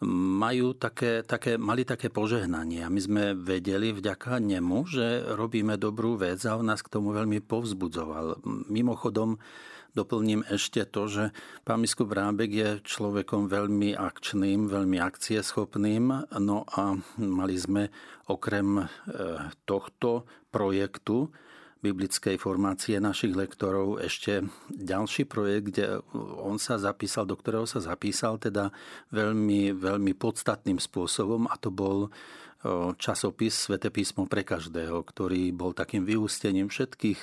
majú 0.08 0.76
také, 0.78 1.24
také, 1.24 1.56
mali 1.56 1.88
také 1.88 2.12
požehnanie. 2.12 2.84
A 2.86 2.94
my 2.94 3.02
sme 3.02 3.24
vedeli 3.34 3.96
vďaka 3.96 4.38
nemu, 4.38 4.78
že 4.88 5.24
robíme 5.36 5.80
dobrú 5.80 6.20
vec 6.20 6.44
a 6.46 6.60
on 6.60 6.68
nás 6.68 6.84
k 6.84 6.92
tomu 6.92 7.16
veľmi 7.16 7.42
povzbudzoval. 7.44 8.44
Mimochodom, 8.70 9.40
Doplním 9.94 10.42
ešte 10.50 10.90
to, 10.90 11.06
že 11.06 11.30
pán 11.62 11.86
biskup 11.86 12.18
Rábek 12.18 12.50
je 12.50 12.70
človekom 12.82 13.46
veľmi 13.46 13.94
akčným, 13.94 14.66
veľmi 14.66 14.98
akcieschopným. 14.98 16.34
No 16.42 16.66
a 16.66 16.98
mali 17.22 17.54
sme 17.62 17.94
okrem 18.26 18.82
e, 18.82 18.86
tohto 19.70 20.26
projektu 20.50 21.30
biblickej 21.84 22.40
formácie 22.40 22.96
našich 23.04 23.36
lektorov 23.36 24.00
ešte 24.00 24.48
ďalší 24.72 25.28
projekt, 25.28 25.76
kde 25.76 26.00
on 26.40 26.56
sa 26.56 26.80
zapísal, 26.80 27.28
do 27.28 27.36
ktorého 27.36 27.68
sa 27.68 27.84
zapísal 27.84 28.40
teda 28.40 28.72
veľmi, 29.12 29.76
veľmi 29.76 30.16
podstatným 30.16 30.80
spôsobom 30.80 31.52
a 31.52 31.60
to 31.60 31.68
bol 31.68 32.08
časopis 32.96 33.68
Svete 33.68 33.92
písmo 33.92 34.24
pre 34.24 34.48
každého, 34.48 35.04
ktorý 35.04 35.52
bol 35.52 35.76
takým 35.76 36.08
vyústením 36.08 36.72
všetkých 36.72 37.20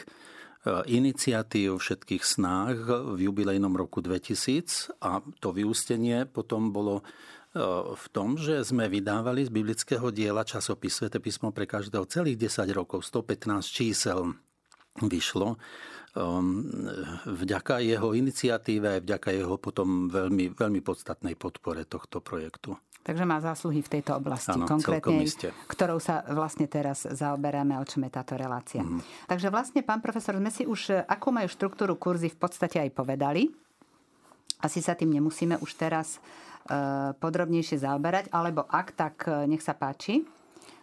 iniciatív, 0.92 1.80
všetkých 1.80 2.20
snách 2.20 2.76
v 3.16 3.32
jubilejnom 3.32 3.72
roku 3.72 4.04
2000 4.04 5.00
a 5.00 5.24
to 5.40 5.56
vyústenie 5.56 6.28
potom 6.28 6.68
bolo 6.68 7.00
v 7.96 8.06
tom, 8.12 8.36
že 8.36 8.62
sme 8.62 8.86
vydávali 8.86 9.42
z 9.42 9.50
biblického 9.50 10.12
diela 10.12 10.44
časopis 10.44 11.00
Svete 11.00 11.18
písmo 11.18 11.50
pre 11.50 11.64
každého 11.64 12.04
celých 12.06 12.46
10 12.46 12.70
rokov, 12.76 13.08
115 13.08 13.64
čísel 13.66 14.36
vyšlo 15.06 15.56
ehm, 16.16 16.64
vďaka 17.24 17.80
jeho 17.80 18.12
iniciatíve, 18.12 19.04
vďaka 19.04 19.30
jeho 19.32 19.56
potom 19.56 20.12
veľmi, 20.12 20.52
veľmi 20.52 20.80
podstatnej 20.84 21.36
podpore 21.36 21.88
tohto 21.88 22.20
projektu. 22.20 22.76
Takže 23.00 23.24
má 23.24 23.40
zásluhy 23.40 23.80
v 23.80 23.96
tejto 23.96 24.20
oblasti, 24.20 24.52
ano, 24.52 24.68
konkrétne, 24.68 25.24
ktorou 25.72 25.96
sa 25.96 26.20
vlastne 26.36 26.68
teraz 26.68 27.08
zaoberáme, 27.08 27.80
o 27.80 27.84
čom 27.88 28.04
je 28.04 28.12
táto 28.12 28.36
relácia. 28.36 28.84
Mm. 28.84 29.00
Takže 29.24 29.48
vlastne, 29.48 29.80
pán 29.80 30.04
profesor, 30.04 30.36
sme 30.36 30.52
si 30.52 30.68
už, 30.68 31.08
akú 31.08 31.32
majú 31.32 31.48
štruktúru 31.48 31.96
kurzy, 31.96 32.28
v 32.28 32.36
podstate 32.36 32.76
aj 32.76 32.92
povedali. 32.92 33.48
Asi 34.60 34.84
sa 34.84 34.92
tým 34.92 35.16
nemusíme 35.16 35.56
už 35.64 35.80
teraz 35.80 36.20
e, 36.20 37.16
podrobnejšie 37.16 37.80
zaoberať, 37.80 38.28
alebo 38.28 38.68
ak, 38.68 38.92
tak 38.92 39.24
e, 39.24 39.48
nech 39.48 39.64
sa 39.64 39.72
páči 39.72 40.28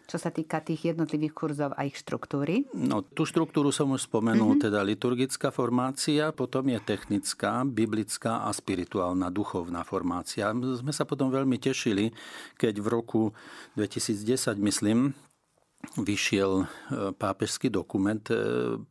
čo 0.08 0.16
sa 0.16 0.32
týka 0.32 0.64
tých 0.64 0.96
jednotlivých 0.96 1.36
kurzov 1.36 1.70
a 1.76 1.84
ich 1.84 2.00
štruktúry? 2.00 2.64
No, 2.72 3.04
tú 3.04 3.28
štruktúru 3.28 3.68
som 3.68 3.92
už 3.92 4.08
spomenul, 4.08 4.56
mm-hmm. 4.56 4.64
teda 4.64 4.80
liturgická 4.80 5.52
formácia, 5.52 6.32
potom 6.32 6.64
je 6.72 6.80
technická, 6.80 7.60
biblická 7.68 8.48
a 8.48 8.50
spirituálna 8.56 9.28
duchovná 9.28 9.84
formácia. 9.84 10.48
Sme 10.56 10.96
sa 10.96 11.04
potom 11.04 11.28
veľmi 11.28 11.60
tešili, 11.60 12.16
keď 12.56 12.80
v 12.80 12.88
roku 12.88 13.22
2010, 13.76 14.56
myslím, 14.64 15.12
vyšiel 15.98 16.62
e, 16.62 16.66
pápežský 17.14 17.70
dokument, 17.70 18.22
e, 18.30 18.34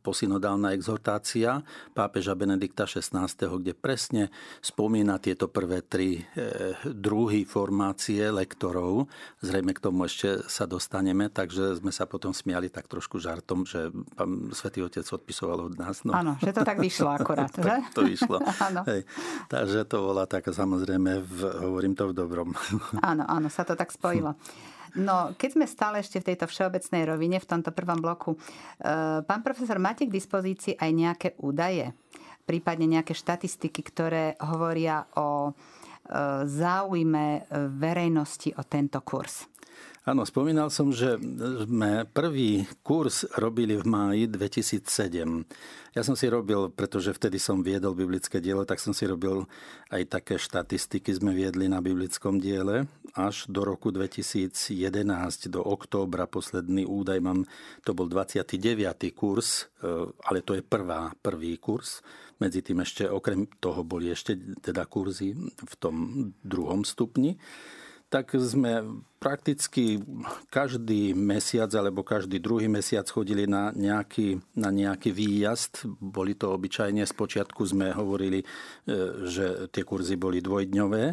posynodálna 0.00 0.72
exhortácia 0.72 1.60
pápeža 1.92 2.32
Benedikta 2.32 2.88
XVI, 2.88 3.28
kde 3.28 3.72
presne 3.76 4.32
spomína 4.64 5.20
tieto 5.20 5.52
prvé 5.52 5.84
tri 5.84 6.20
e, 6.20 6.72
druhy 6.88 7.44
formácie 7.44 8.32
lektorov. 8.32 9.08
Zrejme 9.44 9.76
k 9.76 9.84
tomu 9.84 10.08
ešte 10.08 10.48
sa 10.48 10.64
dostaneme, 10.64 11.28
takže 11.28 11.76
sme 11.76 11.92
sa 11.92 12.08
potom 12.08 12.32
smiali 12.32 12.72
tak 12.72 12.88
trošku 12.88 13.20
žartom, 13.20 13.68
že 13.68 13.92
pán 14.16 14.52
Svetý 14.56 14.80
Otec 14.80 15.04
odpisoval 15.04 15.68
od 15.68 15.74
nás. 15.76 16.02
No. 16.08 16.16
Áno, 16.16 16.40
že 16.40 16.56
to 16.56 16.64
tak 16.64 16.80
vyšlo 16.80 17.12
akorát, 17.12 17.52
že? 17.60 17.84
to 17.92 18.04
vyšlo. 18.04 18.40
Hej. 18.90 19.04
Takže 19.52 19.84
to 19.84 20.08
bola 20.08 20.24
tak 20.24 20.48
samozrejme, 20.48 21.20
v, 21.20 21.40
hovorím 21.68 21.92
to 21.92 22.10
v 22.10 22.16
dobrom. 22.16 22.56
Áno, 23.04 23.28
áno, 23.28 23.52
sa 23.52 23.64
to 23.68 23.76
tak 23.76 23.92
spojilo. 23.92 24.32
No, 24.96 25.36
keď 25.36 25.50
sme 25.52 25.66
stále 25.68 26.00
ešte 26.00 26.22
v 26.22 26.32
tejto 26.32 26.46
všeobecnej 26.48 27.04
rovine, 27.04 27.36
v 27.36 27.50
tomto 27.50 27.74
prvom 27.74 28.00
bloku, 28.00 28.30
e, 28.34 28.38
pán 29.26 29.40
profesor, 29.44 29.76
máte 29.76 30.08
k 30.08 30.14
dispozícii 30.14 30.78
aj 30.78 30.90
nejaké 30.94 31.28
údaje, 31.42 31.92
prípadne 32.48 32.88
nejaké 32.88 33.12
štatistiky, 33.12 33.84
ktoré 33.84 34.24
hovoria 34.40 35.04
o 35.20 35.50
e, 35.50 35.52
záujme 36.48 37.44
verejnosti 37.76 38.56
o 38.56 38.62
tento 38.64 39.04
kurz? 39.04 39.57
Áno, 40.08 40.24
spomínal 40.24 40.72
som, 40.72 40.88
že 40.88 41.20
sme 41.68 42.08
prvý 42.08 42.64
kurz 42.80 43.28
robili 43.36 43.76
v 43.76 43.84
máji 43.84 44.24
2007. 44.24 44.88
Ja 45.92 46.00
som 46.00 46.16
si 46.16 46.32
robil, 46.32 46.72
pretože 46.72 47.12
vtedy 47.12 47.36
som 47.36 47.60
viedol 47.60 47.92
biblické 47.92 48.40
dielo, 48.40 48.64
tak 48.64 48.80
som 48.80 48.96
si 48.96 49.04
robil 49.04 49.44
aj 49.92 50.08
také 50.08 50.40
štatistiky, 50.40 51.12
sme 51.12 51.36
viedli 51.36 51.68
na 51.68 51.84
biblickom 51.84 52.40
diele 52.40 52.88
až 53.12 53.52
do 53.52 53.68
roku 53.68 53.92
2011, 53.92 54.80
do 55.52 55.60
októbra, 55.60 56.24
posledný 56.24 56.88
údaj 56.88 57.20
mám, 57.20 57.44
to 57.84 57.92
bol 57.92 58.08
29. 58.08 58.56
kurz, 59.12 59.68
e, 59.84 60.08
ale 60.24 60.40
to 60.40 60.56
je 60.56 60.64
prvá, 60.64 61.12
prvý 61.20 61.60
kurz. 61.60 62.00
Medzi 62.40 62.64
tým 62.64 62.80
ešte, 62.80 63.04
okrem 63.04 63.44
toho 63.60 63.84
boli 63.84 64.08
ešte 64.08 64.40
teda 64.64 64.88
kurzy 64.88 65.36
v 65.52 65.74
tom 65.76 65.96
druhom 66.40 66.80
stupni 66.80 67.36
tak 68.08 68.32
sme 68.40 69.04
prakticky 69.20 70.00
každý 70.48 71.12
mesiac 71.12 71.68
alebo 71.76 72.00
každý 72.00 72.40
druhý 72.40 72.64
mesiac 72.64 73.04
chodili 73.04 73.44
na 73.44 73.68
nejaký, 73.76 74.40
na 74.56 74.72
nejaký 74.72 75.12
výjazd. 75.12 75.84
Boli 76.00 76.32
to 76.32 76.56
obyčajne, 76.56 77.04
spočiatku 77.04 77.60
sme 77.68 77.92
hovorili, 77.92 78.40
e, 78.40 78.46
že 79.28 79.68
tie 79.68 79.84
kurzy 79.84 80.16
boli 80.16 80.40
dvojdňové, 80.40 81.04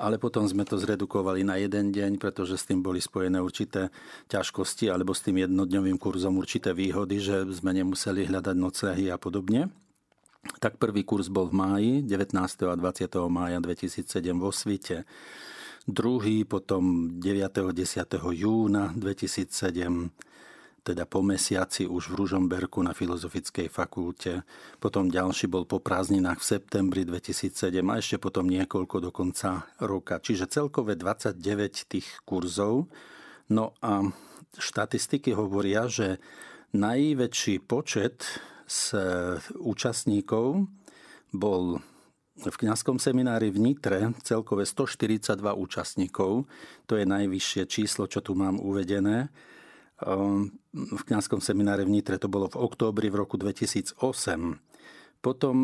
ale 0.00 0.16
potom 0.16 0.48
sme 0.48 0.64
to 0.64 0.80
zredukovali 0.80 1.44
na 1.44 1.60
jeden 1.60 1.92
deň, 1.92 2.16
pretože 2.16 2.56
s 2.56 2.64
tým 2.64 2.80
boli 2.80 3.04
spojené 3.04 3.44
určité 3.44 3.92
ťažkosti 4.32 4.88
alebo 4.88 5.12
s 5.12 5.20
tým 5.20 5.44
jednodňovým 5.44 6.00
kurzom 6.00 6.40
určité 6.40 6.72
výhody, 6.72 7.20
že 7.20 7.44
sme 7.52 7.76
nemuseli 7.76 8.24
hľadať 8.24 8.56
noclehy 8.56 9.12
a 9.12 9.20
podobne. 9.20 9.68
Tak 10.64 10.80
prvý 10.80 11.04
kurz 11.04 11.28
bol 11.28 11.50
v 11.52 11.60
máji, 11.60 11.92
19. 12.08 12.32
a 12.40 12.74
20. 12.78 12.80
mája 13.28 13.58
2007 13.60 14.32
vo 14.40 14.48
Svite 14.48 15.04
druhý 15.88 16.44
potom 16.44 17.16
9. 17.16 17.72
10. 17.72 18.04
júna 18.36 18.92
2007, 18.92 20.12
teda 20.84 21.04
po 21.04 21.20
mesiaci 21.20 21.88
už 21.88 22.12
v 22.12 22.24
Ružomberku 22.24 22.80
na 22.84 22.92
Filozofickej 22.92 23.68
fakulte. 23.72 24.44
Potom 24.80 25.08
ďalší 25.08 25.48
bol 25.48 25.64
po 25.64 25.80
prázdninách 25.80 26.40
v 26.40 26.48
septembri 26.56 27.02
2007 27.04 27.80
a 27.88 27.94
ešte 28.00 28.16
potom 28.20 28.48
niekoľko 28.48 28.96
do 29.08 29.10
konca 29.12 29.68
roka. 29.80 30.20
Čiže 30.20 30.48
celkové 30.48 30.96
29 30.96 31.88
tých 31.88 32.08
kurzov. 32.24 32.88
No 33.52 33.76
a 33.84 34.04
štatistiky 34.56 35.36
hovoria, 35.36 35.88
že 35.88 36.20
najväčší 36.72 37.64
počet 37.64 38.24
z 38.68 38.96
účastníkov 39.56 40.68
bol 41.32 41.80
v 42.38 42.56
kňazskom 42.56 43.02
seminári 43.02 43.50
v 43.50 43.58
Nitre 43.58 44.14
celkové 44.22 44.62
142 44.62 45.42
účastníkov. 45.58 46.46
To 46.86 46.94
je 46.94 47.02
najvyššie 47.02 47.62
číslo, 47.66 48.06
čo 48.06 48.22
tu 48.22 48.38
mám 48.38 48.62
uvedené. 48.62 49.26
Ehm, 49.98 50.54
v 50.70 51.02
kňazskom 51.02 51.42
seminári 51.42 51.82
v 51.82 51.98
Nitre 51.98 52.14
to 52.22 52.30
bolo 52.30 52.46
v 52.46 52.62
októbri 52.62 53.10
v 53.10 53.26
roku 53.26 53.34
2008. 53.34 53.98
Potom 55.18 55.54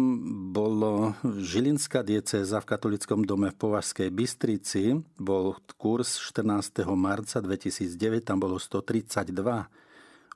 bolo 0.50 1.14
Žilinská 1.22 2.02
diecéza 2.02 2.58
v 2.58 2.66
katolickom 2.74 3.22
dome 3.22 3.54
v 3.54 3.60
Považskej 3.62 4.10
Bystrici. 4.10 4.98
Bol 5.14 5.54
kurz 5.78 6.18
14. 6.18 6.82
marca 6.98 7.38
2009, 7.38 8.26
tam 8.26 8.42
bolo 8.42 8.58
132 8.58 9.30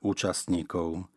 účastníkov. 0.07 1.11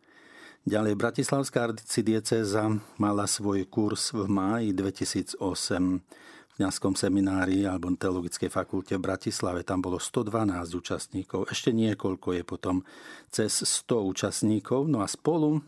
Ďalej 0.62 0.94
Bratislavská 0.94 1.74
arcidieceza 1.74 2.70
mala 2.94 3.26
svoj 3.26 3.66
kurz 3.66 4.14
v 4.14 4.30
máji 4.30 4.70
2008 4.70 5.34
v 5.42 6.52
kňazskom 6.54 6.94
seminári 6.94 7.66
alebo 7.66 7.90
teologickej 7.90 8.46
fakulte 8.46 8.94
v 8.94 9.02
Bratislave. 9.02 9.66
Tam 9.66 9.82
bolo 9.82 9.98
112 9.98 10.54
účastníkov. 10.78 11.50
Ešte 11.50 11.74
niekoľko 11.74 12.38
je 12.38 12.42
potom 12.46 12.86
cez 13.26 13.50
100 13.50 14.06
účastníkov. 14.06 14.86
No 14.86 15.02
a 15.02 15.10
spolu 15.10 15.66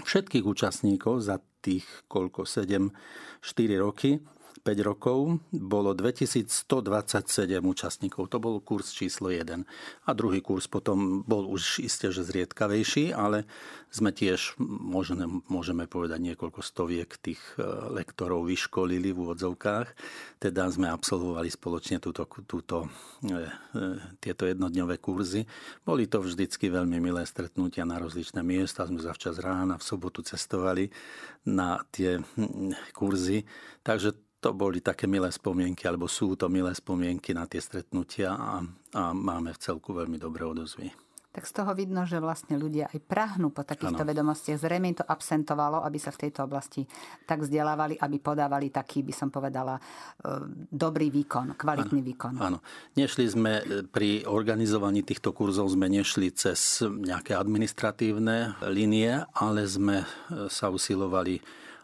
všetkých 0.00 0.48
účastníkov 0.48 1.28
za 1.28 1.36
tých 1.60 1.84
koľko, 2.08 2.48
7, 2.48 2.88
4 2.88 3.84
roky 3.84 4.16
5 4.62 4.78
rokov 4.86 5.42
bolo 5.50 5.90
2127 5.90 7.58
účastníkov. 7.58 8.30
To 8.30 8.38
bol 8.38 8.62
kurz 8.62 8.94
číslo 8.94 9.26
1. 9.26 9.66
A 10.06 10.10
druhý 10.14 10.38
kurz 10.38 10.70
potom 10.70 11.26
bol 11.26 11.50
už 11.50 11.82
isté, 11.82 12.14
že 12.14 12.22
zriedkavejší, 12.22 13.10
ale 13.10 13.42
sme 13.90 14.14
tiež, 14.14 14.56
môžeme, 14.62 15.42
môžeme 15.50 15.90
povedať, 15.90 16.22
niekoľko 16.22 16.62
stoviek 16.62 17.10
tých 17.18 17.42
e, 17.58 17.66
lektorov 17.90 18.46
vyškolili 18.46 19.10
v 19.10 19.20
úvodzovkách. 19.26 19.88
Teda 20.38 20.70
sme 20.70 20.88
absolvovali 20.88 21.50
spoločne 21.50 21.98
túto, 21.98 22.24
túto, 22.46 22.86
e, 23.26 23.42
e, 23.76 23.82
tieto 24.22 24.46
jednodňové 24.46 25.02
kurzy. 25.02 25.42
Boli 25.82 26.06
to 26.06 26.22
vždycky 26.22 26.70
veľmi 26.70 27.02
milé 27.02 27.26
stretnutia 27.26 27.82
na 27.82 27.98
rozličné 27.98 28.46
miesta. 28.46 28.86
Sme 28.86 29.02
zavčas 29.02 29.42
rána 29.42 29.74
v 29.74 29.84
sobotu 29.84 30.22
cestovali 30.22 30.86
na 31.50 31.82
tie 31.90 32.22
kurzy. 32.94 33.42
Takže 33.82 34.31
to 34.42 34.50
boli 34.50 34.82
také 34.82 35.06
milé 35.06 35.30
spomienky, 35.30 35.86
alebo 35.86 36.10
sú 36.10 36.34
to 36.34 36.50
milé 36.50 36.74
spomienky 36.74 37.30
na 37.30 37.46
tie 37.46 37.62
stretnutia 37.62 38.34
a, 38.34 38.58
a 38.98 39.02
máme 39.14 39.54
v 39.54 39.62
celku 39.62 39.94
veľmi 39.94 40.18
dobré 40.18 40.42
odozvy. 40.42 40.90
Tak 41.32 41.48
z 41.48 41.64
toho 41.64 41.72
vidno, 41.72 42.04
že 42.04 42.20
vlastne 42.20 42.60
ľudia 42.60 42.92
aj 42.92 43.00
prahnú 43.08 43.56
po 43.56 43.64
takýchto 43.64 44.04
ano. 44.04 44.10
vedomostiach. 44.12 44.60
Zrejme 44.60 44.92
to 44.92 45.00
absentovalo, 45.00 45.80
aby 45.80 45.96
sa 45.96 46.12
v 46.12 46.28
tejto 46.28 46.44
oblasti 46.44 46.84
tak 47.24 47.40
vzdelávali, 47.40 47.96
aby 47.96 48.16
podávali 48.20 48.68
taký, 48.68 49.00
by 49.00 49.16
som 49.16 49.32
povedala, 49.32 49.80
e, 49.80 49.82
dobrý 50.68 51.08
výkon, 51.08 51.56
kvalitný 51.56 52.00
ano. 52.04 52.08
výkon. 52.12 52.32
Áno. 52.36 52.58
Nešli 53.00 53.24
sme 53.32 53.64
e, 53.64 53.80
pri 53.88 54.28
organizovaní 54.28 55.00
týchto 55.00 55.32
kurzov, 55.32 55.72
sme 55.72 55.88
nešli 55.88 56.36
cez 56.36 56.84
nejaké 56.84 57.32
administratívne 57.32 58.60
linie, 58.68 59.24
ale 59.32 59.64
sme 59.64 60.04
e, 60.04 60.06
sa 60.52 60.68
usilovali 60.68 61.40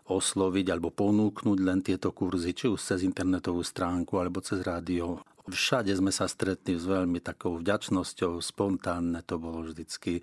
osloviť 0.09 0.67
alebo 0.73 0.89
ponúknuť 0.89 1.59
len 1.61 1.85
tieto 1.85 2.11
kurzy, 2.17 2.57
či 2.57 2.67
už 2.73 2.81
cez 2.81 3.05
internetovú 3.05 3.61
stránku 3.61 4.17
alebo 4.17 4.41
cez 4.41 4.65
rádio. 4.65 5.21
Všade 5.49 5.89
sme 5.97 6.13
sa 6.13 6.29
stretli 6.29 6.77
s 6.77 6.85
veľmi 6.85 7.25
takou 7.25 7.57
vďačnosťou, 7.57 8.37
spontánne 8.37 9.25
to 9.25 9.41
bolo 9.41 9.65
vždycky, 9.65 10.21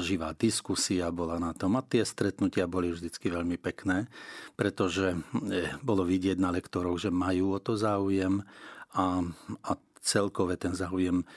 živá 0.00 0.32
diskusia 0.32 1.12
bola 1.12 1.36
na 1.36 1.52
tom 1.52 1.76
a 1.76 1.84
tie 1.84 2.00
stretnutia 2.08 2.64
boli 2.64 2.88
vždycky 2.88 3.28
veľmi 3.28 3.60
pekné, 3.60 4.08
pretože 4.56 5.12
eh, 5.12 5.76
bolo 5.84 6.08
vidieť 6.08 6.40
na 6.40 6.52
lektorov, 6.52 6.96
že 6.96 7.12
majú 7.12 7.56
o 7.56 7.60
to 7.60 7.76
záujem 7.76 8.40
a, 8.96 9.20
a 9.64 9.72
celkové 10.00 10.56
ten 10.56 10.72
záujem 10.72 11.28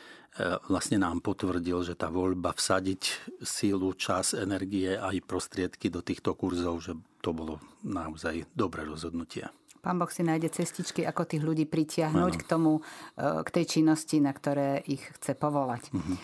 vlastne 0.65 0.97
nám 0.97 1.21
potvrdil, 1.21 1.85
že 1.85 1.93
tá 1.93 2.09
voľba 2.09 2.57
vsadiť 2.57 3.01
sílu, 3.45 3.93
čas, 3.93 4.33
energie 4.33 4.97
aj 4.97 5.21
prostriedky 5.29 5.93
do 5.93 6.01
týchto 6.01 6.33
kurzov, 6.33 6.81
že 6.81 6.97
to 7.21 7.31
bolo 7.37 7.61
naozaj 7.85 8.49
dobré 8.57 8.81
rozhodnutie. 8.83 9.45
Pán 9.83 9.99
Boh 9.99 10.07
si 10.07 10.23
nájde 10.23 10.47
cestičky, 10.47 11.03
ako 11.03 11.27
tých 11.27 11.43
ľudí 11.43 11.67
pritiahnuť 11.67 12.33
k 12.39 12.43
tomu, 12.47 12.79
e, 12.79 13.43
k 13.43 13.49
tej 13.51 13.65
činnosti, 13.67 14.23
na 14.23 14.31
ktoré 14.31 14.79
ich 14.87 15.03
chce 15.19 15.35
povolať. 15.35 15.91
Mm-hmm. 15.91 16.17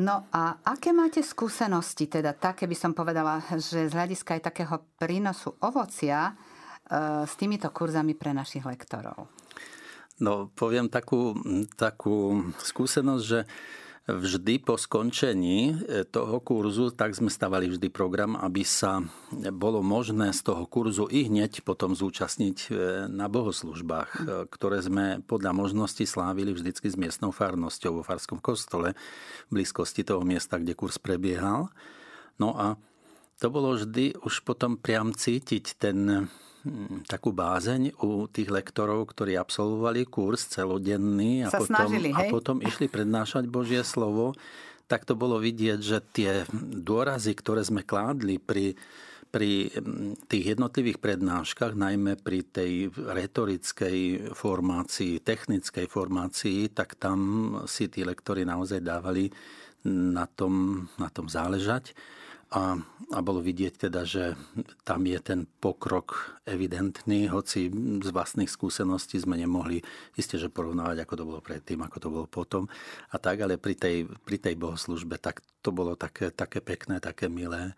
No 0.00 0.24
a 0.32 0.64
aké 0.64 0.96
máte 0.96 1.20
skúsenosti, 1.20 2.08
teda 2.08 2.32
také 2.32 2.64
by 2.64 2.72
som 2.72 2.96
povedala, 2.96 3.44
že 3.60 3.86
z 3.86 3.92
hľadiska 3.92 4.40
aj 4.40 4.42
takého 4.48 4.80
prínosu 4.96 5.52
ovocia 5.60 6.32
e, 6.32 7.28
s 7.28 7.36
týmito 7.36 7.68
kurzami 7.68 8.16
pre 8.16 8.32
našich 8.32 8.64
lektorov? 8.64 9.28
No, 10.22 10.50
poviem 10.54 10.86
takú, 10.86 11.34
takú 11.74 12.46
skúsenosť, 12.62 13.24
že 13.26 13.40
vždy 14.04 14.60
po 14.60 14.76
skončení 14.76 15.72
e, 15.72 16.04
toho 16.04 16.36
kurzu, 16.44 16.92
tak 16.92 17.16
sme 17.16 17.32
stavali 17.32 17.72
vždy 17.72 17.88
program, 17.88 18.36
aby 18.36 18.60
sa 18.60 19.00
bolo 19.32 19.80
možné 19.80 20.36
z 20.36 20.44
toho 20.44 20.68
kurzu 20.68 21.08
i 21.08 21.24
hneď 21.24 21.64
potom 21.64 21.96
zúčastniť 21.96 22.58
e, 22.68 22.70
na 23.08 23.32
bohoslužbách, 23.32 24.10
e, 24.12 24.20
ktoré 24.52 24.84
sme 24.84 25.24
podľa 25.24 25.56
možnosti 25.56 26.04
slávili 26.04 26.52
vždycky 26.52 26.92
s 26.92 27.00
miestnou 27.00 27.32
farnosťou 27.32 28.00
vo 28.00 28.02
Farskom 28.04 28.44
kostole 28.44 28.92
v 29.48 29.60
blízkosti 29.60 30.04
toho 30.04 30.20
miesta, 30.20 30.60
kde 30.60 30.76
kurz 30.76 31.00
prebiehal. 31.00 31.72
No 32.36 32.52
a 32.60 32.76
to 33.40 33.48
bolo 33.48 33.72
vždy 33.72 34.20
už 34.20 34.44
potom 34.44 34.76
priam 34.76 35.16
cítiť 35.16 35.80
ten 35.80 36.28
takú 37.04 37.36
bázeň 37.36 38.00
u 38.00 38.24
tých 38.24 38.48
lektorov, 38.48 39.12
ktorí 39.12 39.36
absolvovali 39.36 40.08
kurz 40.08 40.48
celodenný 40.48 41.44
a, 41.44 41.52
Sa 41.52 41.60
potom, 41.60 41.76
snažili, 41.76 42.10
a 42.12 42.20
potom 42.32 42.56
išli 42.64 42.88
prednášať 42.88 43.44
Božie 43.48 43.84
slovo, 43.84 44.32
tak 44.88 45.04
to 45.04 45.16
bolo 45.16 45.40
vidieť, 45.40 45.80
že 45.80 45.98
tie 46.12 46.32
dôrazy, 46.72 47.36
ktoré 47.36 47.64
sme 47.64 47.84
kládli 47.84 48.40
pri, 48.40 48.76
pri 49.28 49.68
hm, 49.72 50.24
tých 50.24 50.56
jednotlivých 50.56 51.00
prednáškach, 51.00 51.76
najmä 51.76 52.16
pri 52.20 52.40
tej 52.48 52.88
retorickej 52.92 54.32
formácii, 54.32 55.20
technickej 55.20 55.86
formácii, 55.88 56.72
tak 56.72 56.96
tam 56.96 57.18
si 57.68 57.92
tí 57.92 58.08
lektori 58.08 58.48
naozaj 58.48 58.80
dávali 58.80 59.28
na 59.84 60.24
tom, 60.24 60.86
na 60.96 61.12
tom 61.12 61.28
záležať. 61.28 61.92
A, 62.54 62.78
a 63.10 63.18
bolo 63.18 63.42
vidieť 63.42 63.90
teda, 63.90 64.06
že 64.06 64.38
tam 64.86 65.02
je 65.10 65.18
ten 65.18 65.50
pokrok 65.58 66.38
evidentný, 66.46 67.26
hoci 67.26 67.66
z 67.98 68.08
vlastných 68.14 68.46
skúseností 68.46 69.18
sme 69.18 69.34
nemohli 69.34 69.82
isté, 70.14 70.38
že 70.38 70.54
porovnávať, 70.54 71.02
ako 71.02 71.14
to 71.18 71.24
bolo 71.26 71.40
predtým, 71.42 71.82
ako 71.82 71.96
to 71.98 72.08
bolo 72.14 72.26
potom. 72.30 72.70
A 73.10 73.18
tak, 73.18 73.42
ale 73.42 73.58
pri 73.58 73.74
tej, 73.74 74.06
pri 74.06 74.38
tej 74.38 74.54
bohoslužbe, 74.54 75.18
tak 75.18 75.42
to 75.66 75.74
bolo 75.74 75.98
také, 75.98 76.30
také 76.30 76.62
pekné, 76.62 77.02
také 77.02 77.26
milé 77.26 77.74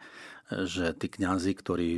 že 0.47 0.95
tí 0.95 1.11
kňazi, 1.11 1.59
ktorí 1.59 1.89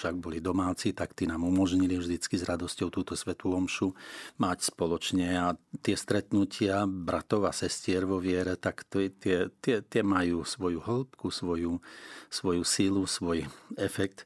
však 0.00 0.16
boli 0.16 0.40
domáci, 0.40 0.96
tak 0.96 1.12
tí 1.12 1.28
nám 1.28 1.44
umožnili 1.44 2.00
vždycky 2.00 2.40
s 2.40 2.48
radosťou 2.48 2.88
túto 2.88 3.12
svetú 3.12 3.52
omšu 3.52 3.92
mať 4.40 4.72
spoločne 4.72 5.28
a 5.36 5.46
tie 5.84 5.92
stretnutia 5.92 6.88
bratov 6.88 7.44
a 7.44 7.52
sestier 7.52 8.08
vo 8.08 8.16
viere, 8.16 8.56
tak 8.56 8.88
tie, 8.88 9.12
tie, 9.60 9.84
tie 9.84 10.02
majú 10.02 10.48
svoju 10.48 10.80
hĺbku, 10.80 11.28
svoju, 11.28 11.84
svoju 12.32 12.62
sílu, 12.64 13.04
svoj 13.04 13.44
efekt. 13.76 14.24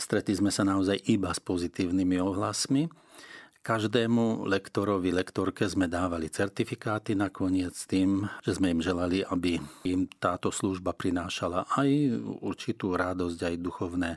Stretli 0.00 0.32
sme 0.32 0.48
sa 0.48 0.64
naozaj 0.64 0.96
iba 1.04 1.28
s 1.28 1.44
pozitívnymi 1.44 2.16
ohlasmi 2.24 3.03
Každému 3.64 4.44
lektorovi, 4.44 5.08
lektorke 5.08 5.64
sme 5.64 5.88
dávali 5.88 6.28
certifikáty 6.28 7.16
nakoniec 7.16 7.72
tým, 7.88 8.28
že 8.44 8.60
sme 8.60 8.76
im 8.76 8.84
želali, 8.84 9.24
aby 9.24 9.56
im 9.88 10.04
táto 10.20 10.52
služba 10.52 10.92
prinášala 10.92 11.64
aj 11.72 11.88
určitú 12.44 12.92
radosť, 12.92 13.40
aj 13.40 13.64
duchovné 13.64 14.10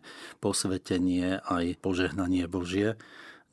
posvetenie, 0.44 1.40
aj 1.48 1.80
požehnanie 1.80 2.44
Božie. 2.52 3.00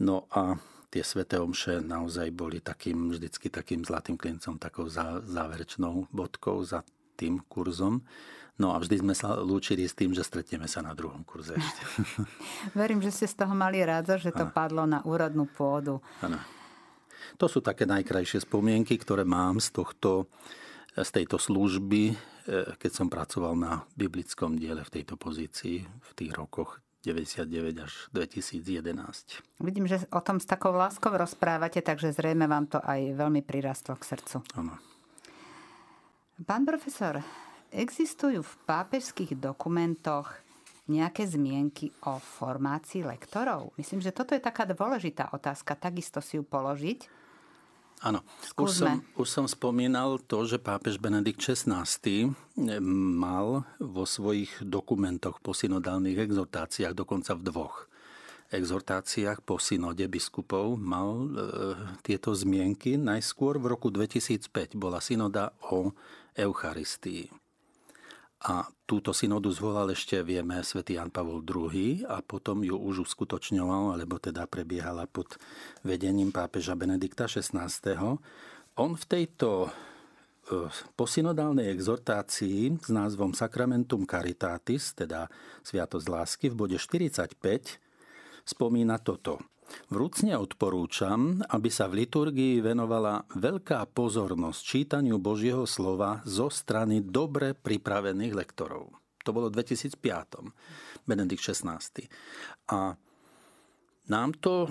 No 0.03 0.27
a 0.35 0.59
tie 0.91 1.07
sveté 1.07 1.39
omše 1.39 1.79
naozaj 1.79 2.27
boli 2.35 2.59
takým, 2.59 3.15
vždycky 3.15 3.47
takým 3.47 3.87
zlatým 3.87 4.19
klincom, 4.19 4.59
takou 4.59 4.91
záverečnou 5.23 6.11
bodkou 6.11 6.59
za 6.67 6.83
tým 7.15 7.41
kurzom. 7.47 8.03
No 8.55 8.71
a 8.71 8.79
vždy 8.79 9.03
sme 9.03 9.15
sa 9.19 9.35
lúčili 9.35 9.83
s 9.83 9.99
tým, 9.99 10.15
že 10.15 10.23
stretneme 10.23 10.71
sa 10.71 10.79
na 10.79 10.95
druhom 10.95 11.27
kurze 11.27 11.59
ešte. 11.59 11.83
Verím, 12.79 13.03
že 13.03 13.11
ste 13.11 13.27
z 13.27 13.43
toho 13.43 13.51
mali 13.51 13.83
rád, 13.83 14.15
že 14.15 14.31
to 14.31 14.47
ano. 14.47 14.55
padlo 14.55 14.83
na 14.87 15.03
úrodnú 15.03 15.51
pôdu. 15.51 15.99
Ano. 16.23 16.39
To 17.43 17.51
sú 17.51 17.59
také 17.59 17.83
najkrajšie 17.83 18.47
spomienky, 18.47 18.95
ktoré 18.95 19.27
mám 19.27 19.59
z, 19.59 19.75
tohto, 19.75 20.31
z 20.95 21.11
tejto 21.11 21.43
služby, 21.43 22.15
e, 22.15 22.17
keď 22.79 22.91
som 22.95 23.11
pracoval 23.11 23.59
na 23.59 23.83
biblickom 23.99 24.55
diele 24.55 24.87
v 24.87 25.03
tejto 25.03 25.19
pozícii 25.19 25.83
v 25.83 26.11
tých 26.15 26.31
rokoch 26.39 26.79
99 27.03 27.85
až 27.85 27.93
2011. 28.15 29.61
Vidím, 29.61 29.91
že 29.91 30.07
o 30.15 30.23
tom 30.23 30.39
s 30.39 30.47
takou 30.47 30.73
láskou 30.73 31.13
rozprávate, 31.13 31.83
takže 31.83 32.15
zrejme 32.15 32.47
vám 32.47 32.71
to 32.71 32.79
aj 32.81 33.19
veľmi 33.19 33.43
prirastlo 33.43 33.99
k 33.99 34.15
srdcu. 34.15 34.47
Áno. 34.57 34.94
Pán 36.43 36.67
profesor, 36.67 37.23
Existujú 37.75 38.47
v 38.47 38.55
pápežských 38.71 39.35
dokumentoch 39.35 40.31
nejaké 40.87 41.27
zmienky 41.27 41.91
o 42.07 42.23
formácii 42.23 43.03
lektorov? 43.03 43.75
Myslím, 43.75 43.99
že 43.99 44.15
toto 44.15 44.31
je 44.31 44.39
taká 44.39 44.63
dôležitá 44.63 45.35
otázka, 45.35 45.75
takisto 45.75 46.23
si 46.23 46.39
ju 46.39 46.47
položiť. 46.47 47.11
Áno, 48.07 48.23
už 48.55 48.71
som, 48.71 49.03
už 49.19 49.27
som 49.27 49.47
spomínal 49.51 50.23
to, 50.23 50.47
že 50.47 50.63
pápež 50.63 51.03
Benedikt 51.03 51.43
XVI 51.43 52.31
mal 52.79 53.67
vo 53.83 54.05
svojich 54.07 54.63
dokumentoch 54.63 55.43
po 55.43 55.51
synodálnych 55.51 56.31
exhortáciách, 56.31 56.95
dokonca 56.95 57.35
v 57.35 57.43
dvoch 57.43 57.91
exhortáciách 58.53 59.41
po 59.43 59.57
synode 59.57 60.05
biskupov 60.11 60.77
mal 60.77 61.11
e, 61.25 61.29
tieto 62.05 62.37
zmienky. 62.37 63.01
Najskôr 63.01 63.57
v 63.57 63.73
roku 63.73 63.89
2005 63.89 64.77
bola 64.77 65.01
synoda 65.01 65.55
o 65.73 65.95
Eucharistii. 66.35 67.31
A 68.45 68.69
túto 68.85 69.17
synodu 69.17 69.49
zvolal 69.49 69.97
ešte, 69.97 70.21
vieme, 70.21 70.61
svätý 70.61 71.01
Jan 71.01 71.09
Pavol 71.09 71.41
II 71.41 72.05
a 72.05 72.21
potom 72.21 72.61
ju 72.61 72.77
už 72.77 73.09
uskutočňoval, 73.09 73.97
alebo 73.97 74.21
teda 74.21 74.45
prebiehala 74.45 75.09
pod 75.09 75.41
vedením 75.81 76.29
pápeža 76.29 76.77
Benedikta 76.77 77.25
XVI. 77.25 77.65
On 78.77 78.93
v 78.93 79.05
tejto 79.09 79.49
e, 79.65 79.69
posynodálnej 80.93 81.73
exhortácii 81.73 82.77
s 82.85 82.93
názvom 82.93 83.33
Sacramentum 83.33 84.05
Caritatis, 84.05 84.93
teda 84.93 85.33
Sviatosť 85.65 86.07
lásky, 86.13 86.47
v 86.53 86.69
bode 86.69 86.77
45 86.77 87.84
spomína 88.45 89.01
toto. 89.01 89.41
Vrúcne 89.89 90.37
odporúčam, 90.37 91.41
aby 91.51 91.69
sa 91.73 91.89
v 91.89 92.05
liturgii 92.05 92.61
venovala 92.61 93.25
veľká 93.33 93.83
pozornosť 93.91 94.61
čítaniu 94.61 95.17
Božieho 95.19 95.65
slova 95.65 96.21
zo 96.29 96.53
strany 96.53 97.01
dobre 97.01 97.57
pripravených 97.57 98.33
lektorov. 98.37 98.93
To 99.25 99.33
bolo 99.33 99.49
v 99.49 99.65
2005. 99.65 101.09
Benedikt 101.09 101.41
XVI. 101.41 101.81
A 102.71 102.93
nám 104.05 104.31
to 104.37 104.69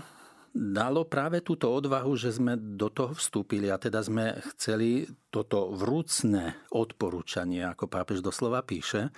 dalo 0.54 1.10
práve 1.10 1.42
túto 1.42 1.74
odvahu, 1.74 2.14
že 2.14 2.38
sme 2.38 2.54
do 2.78 2.94
toho 2.94 3.18
vstúpili 3.18 3.74
a 3.74 3.82
teda 3.82 4.06
sme 4.06 4.38
chceli 4.54 5.10
toto 5.34 5.74
vrúcne 5.74 6.70
odporúčanie, 6.70 7.66
ako 7.66 7.90
pápež 7.90 8.22
doslova 8.22 8.62
píše, 8.62 9.10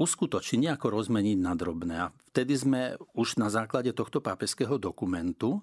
uskutočniť, 0.00 0.72
nejako 0.72 0.86
rozmeniť 0.88 1.38
na 1.40 1.52
drobné. 1.52 1.94
A 2.08 2.12
vtedy 2.32 2.56
sme 2.56 2.80
už 3.12 3.36
na 3.36 3.52
základe 3.52 3.92
tohto 3.92 4.24
pápežského 4.24 4.80
dokumentu 4.80 5.60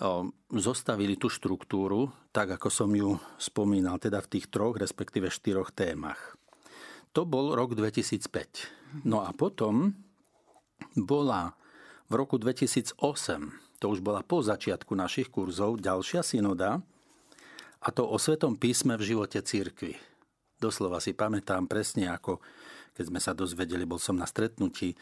um, 0.00 0.32
zostavili 0.48 1.20
tú 1.20 1.28
štruktúru, 1.28 2.08
tak 2.32 2.56
ako 2.56 2.68
som 2.72 2.88
ju 2.96 3.20
spomínal, 3.36 4.00
teda 4.00 4.24
v 4.24 4.30
tých 4.38 4.48
troch, 4.48 4.80
respektíve 4.80 5.28
štyroch 5.28 5.76
témach. 5.76 6.40
To 7.12 7.28
bol 7.28 7.52
rok 7.52 7.76
2005. 7.76 9.04
No 9.04 9.24
a 9.24 9.32
potom 9.36 9.92
bola 10.96 11.52
v 12.08 12.12
roku 12.16 12.40
2008, 12.40 12.96
to 13.76 13.86
už 13.92 14.00
bola 14.00 14.24
po 14.24 14.40
začiatku 14.40 14.96
našich 14.96 15.28
kurzov, 15.28 15.84
ďalšia 15.84 16.24
synoda, 16.24 16.80
a 17.84 17.88
to 17.92 18.08
o 18.08 18.16
Svetom 18.16 18.56
písme 18.56 18.96
v 18.96 19.14
živote 19.14 19.44
církvy. 19.44 19.94
Doslova 20.56 20.98
si 21.04 21.12
pamätám 21.12 21.68
presne, 21.68 22.08
ako 22.08 22.40
keď 22.96 23.04
sme 23.12 23.20
sa 23.20 23.36
dozvedeli, 23.36 23.84
bol 23.84 24.00
som 24.00 24.16
na 24.16 24.24
stretnutí 24.24 24.96
eh, 24.96 24.98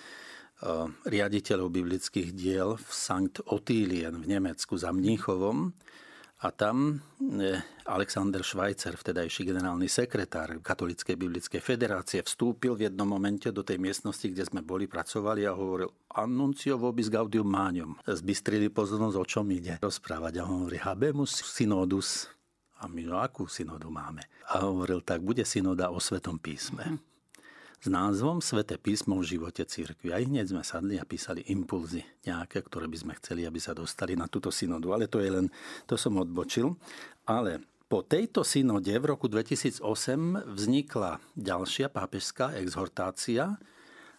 riaditeľov 1.07 1.71
biblických 1.71 2.35
diel 2.35 2.75
v 2.75 2.91
Sankt 2.91 3.39
Ottilien 3.47 4.19
v 4.19 4.27
Nemecku 4.35 4.75
za 4.75 4.91
Mníchovom 4.91 5.71
a 6.45 6.53
tam 6.53 7.01
eh, 7.41 7.57
Alexander 7.89 8.45
Schweitzer, 8.45 9.01
vtedajší 9.01 9.49
generálny 9.49 9.89
sekretár 9.89 10.61
Katolíckej 10.61 11.17
biblickej 11.17 11.61
federácie, 11.65 12.21
vstúpil 12.21 12.77
v 12.77 12.93
jednom 12.93 13.09
momente 13.09 13.49
do 13.49 13.65
tej 13.65 13.81
miestnosti, 13.81 14.29
kde 14.29 14.45
sme 14.45 14.61
boli, 14.61 14.85
pracovali 14.85 15.49
a 15.49 15.57
hovoril 15.57 15.89
Annuncio 16.13 16.77
vobis 16.77 17.09
gaudium 17.09 17.49
manium. 17.49 17.97
Zbystrili 18.05 18.69
pozornosť, 18.69 19.17
o 19.17 19.25
čom 19.25 19.47
ide 19.57 19.81
rozprávať. 19.81 20.43
A 20.43 20.45
hovorí 20.45 20.77
habemus 20.77 21.41
synodus. 21.49 22.29
A 22.83 22.91
my, 22.93 23.09
no 23.09 23.17
akú 23.23 23.49
synodu 23.49 23.89
máme? 23.89 24.21
A 24.53 24.69
hovoril, 24.69 25.01
tak 25.01 25.25
bude 25.25 25.49
synoda 25.49 25.89
o 25.89 25.97
Svetom 25.97 26.37
písme. 26.37 26.85
Hm 26.85 27.14
s 27.85 27.93
názvom 27.93 28.41
Sveté 28.41 28.81
písmo 28.81 29.21
v 29.21 29.37
živote 29.37 29.61
církvy. 29.61 30.09
Aj 30.09 30.25
hneď 30.25 30.57
sme 30.57 30.65
sadli 30.65 30.97
a 30.97 31.05
písali 31.05 31.45
impulzy 31.53 32.01
nejaké, 32.25 32.65
ktoré 32.65 32.89
by 32.89 32.97
sme 32.97 33.13
chceli, 33.21 33.45
aby 33.45 33.61
sa 33.61 33.77
dostali 33.77 34.17
na 34.17 34.25
túto 34.25 34.49
synodu. 34.49 34.89
Ale 34.97 35.05
to 35.05 35.21
je 35.21 35.29
len, 35.29 35.53
to 35.85 36.01
som 36.01 36.17
odbočil. 36.17 36.81
Ale 37.29 37.61
po 37.85 38.01
tejto 38.01 38.41
synode 38.41 38.89
v 38.89 39.05
roku 39.05 39.29
2008 39.29 39.85
vznikla 40.49 41.21
ďalšia 41.37 41.93
pápežská 41.93 42.57
exhortácia 42.57 43.61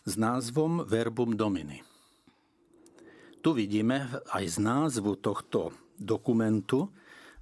s 0.06 0.14
názvom 0.14 0.86
Verbum 0.86 1.34
Domini. 1.34 1.82
Tu 3.42 3.50
vidíme 3.50 4.14
aj 4.30 4.46
z 4.46 4.58
názvu 4.62 5.18
tohto 5.18 5.74
dokumentu, 5.98 6.94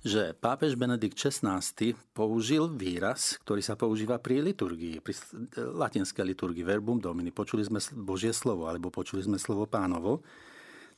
že 0.04 0.36
pápež 0.36 0.76
Benedikt 0.76 1.16
XVI 1.16 1.64
použil 2.12 2.68
výraz, 2.76 3.40
ktorý 3.48 3.64
sa 3.64 3.80
používa 3.80 4.20
pri 4.20 4.44
liturgii, 4.44 5.00
pri 5.00 5.16
latinskej 5.56 6.36
liturgii 6.36 6.68
verbum 6.68 7.00
domini. 7.00 7.32
Počuli 7.32 7.64
sme 7.64 7.80
Božie 7.96 8.36
slovo, 8.36 8.68
alebo 8.68 8.92
počuli 8.92 9.24
sme 9.24 9.40
slovo 9.40 9.64
pánovo. 9.64 10.20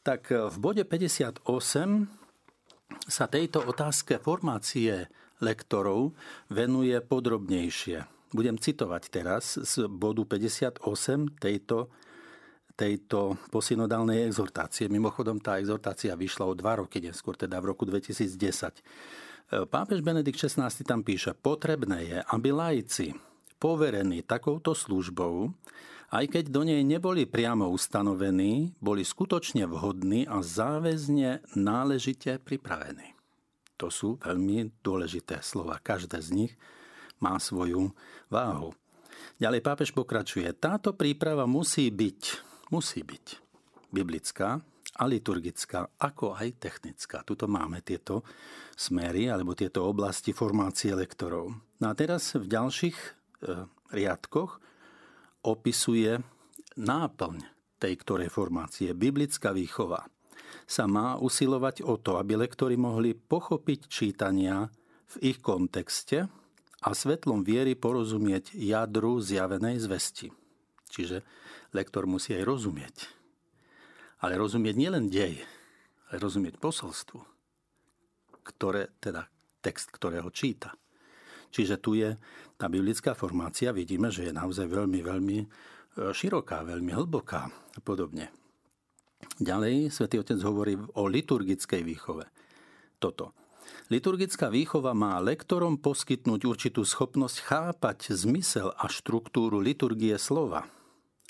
Tak 0.02 0.34
v 0.34 0.58
bode 0.58 0.82
58 0.82 1.46
sa 3.06 3.26
tejto 3.30 3.62
otázke 3.66 4.18
formácie 4.18 5.06
lektorov 5.38 6.18
venuje 6.50 6.98
podrobnejšie. 6.98 8.10
Budem 8.34 8.58
citovať 8.58 9.04
teraz 9.14 9.54
z 9.54 9.86
bodu 9.86 10.26
58 10.26 10.82
tejto 11.38 11.94
tejto 12.76 13.40
posynodálnej 13.50 14.28
exhortácie. 14.28 14.92
Mimochodom, 14.92 15.40
tá 15.40 15.58
exhortácia 15.58 16.12
vyšla 16.14 16.46
o 16.46 16.54
dva 16.54 16.84
roky 16.84 17.00
neskôr, 17.00 17.40
teda 17.40 17.64
v 17.64 17.72
roku 17.72 17.88
2010. 17.88 18.84
Pápež 19.72 20.04
Benedikt 20.04 20.36
XVI 20.36 20.68
tam 20.84 21.02
píše, 21.02 21.32
potrebné 21.34 22.00
je, 22.04 22.20
aby 22.20 22.50
laici, 22.52 23.16
poverení 23.56 24.28
takouto 24.28 24.76
službou, 24.76 25.56
aj 26.12 26.26
keď 26.32 26.54
do 26.54 26.62
nej 26.68 26.84
neboli 26.86 27.26
priamo 27.26 27.72
ustanovení, 27.72 28.76
boli 28.78 29.02
skutočne 29.02 29.66
vhodní 29.66 30.30
a 30.30 30.44
záväzne 30.44 31.58
náležite 31.58 32.38
pripravení. 32.44 33.16
To 33.76 33.92
sú 33.92 34.16
veľmi 34.22 34.72
dôležité 34.80 35.44
slova. 35.44 35.82
Každé 35.82 36.22
z 36.24 36.30
nich 36.32 36.54
má 37.20 37.36
svoju 37.42 37.92
váhu. 38.32 38.72
Ďalej 39.36 39.62
pápež 39.66 39.90
pokračuje. 39.92 40.48
Táto 40.56 40.96
príprava 40.96 41.44
musí 41.44 41.92
byť 41.92 42.22
musí 42.70 43.06
byť 43.06 43.26
biblická 43.94 44.62
a 44.96 45.04
liturgická, 45.04 45.92
ako 46.00 46.40
aj 46.40 46.56
technická. 46.56 47.22
Tuto 47.28 47.52
máme 47.52 47.84
tieto 47.84 48.24
smery 48.80 49.28
alebo 49.28 49.52
tieto 49.52 49.84
oblasti 49.84 50.32
formácie 50.32 50.96
lektorov. 50.96 51.52
No 51.52 51.86
a 51.92 51.94
teraz 51.94 52.32
v 52.36 52.48
ďalších 52.48 52.96
e, 52.96 53.10
riadkoch 53.92 54.64
opisuje 55.44 56.24
náplň 56.80 57.36
tej 57.80 57.94
ktorej 58.02 58.32
formácie. 58.32 58.96
Biblická 58.96 59.52
výchova 59.52 60.08
sa 60.64 60.88
má 60.88 61.20
usilovať 61.20 61.84
o 61.84 62.00
to, 62.00 62.18
aby 62.18 62.40
lektori 62.40 62.80
mohli 62.80 63.14
pochopiť 63.14 63.80
čítania 63.92 64.72
v 65.20 65.36
ich 65.36 65.40
kontexte 65.44 66.26
a 66.82 66.90
svetlom 66.96 67.44
viery 67.44 67.78
porozumieť 67.78 68.56
jadru 68.56 69.20
zjavenej 69.22 69.84
zvesti. 69.84 70.45
Čiže 70.90 71.26
lektor 71.76 72.08
musí 72.08 72.32
aj 72.38 72.44
rozumieť. 72.48 72.98
Ale 74.24 74.40
rozumieť 74.40 74.76
nielen 74.80 75.12
dej, 75.12 75.44
ale 76.10 76.16
rozumieť 76.18 76.56
posolstvu, 76.62 77.20
ktoré, 78.46 78.96
teda 79.04 79.28
text, 79.60 79.92
ktorého 79.92 80.32
číta. 80.32 80.72
Čiže 81.52 81.76
tu 81.80 81.96
je 81.98 82.16
tá 82.56 82.72
biblická 82.72 83.16
formácia, 83.16 83.76
vidíme, 83.76 84.12
že 84.12 84.30
je 84.30 84.34
naozaj 84.36 84.68
veľmi, 84.68 85.00
veľmi 85.04 85.38
e, 85.42 85.46
široká, 86.12 86.64
veľmi 86.68 86.92
hlboká 86.92 87.48
a 87.50 87.80
podobne. 87.84 88.32
Ďalej 89.40 89.90
svätý 89.92 90.20
Otec 90.20 90.40
hovorí 90.44 90.76
o 90.76 91.04
liturgickej 91.08 91.82
výchove. 91.84 92.28
Toto. 93.00 93.36
Liturgická 93.90 94.52
výchova 94.54 94.94
má 94.94 95.18
lektorom 95.20 95.82
poskytnúť 95.82 96.42
určitú 96.46 96.86
schopnosť 96.86 97.38
chápať 97.42 98.14
zmysel 98.14 98.72
a 98.78 98.86
štruktúru 98.86 99.58
liturgie 99.58 100.16
slova 100.22 100.75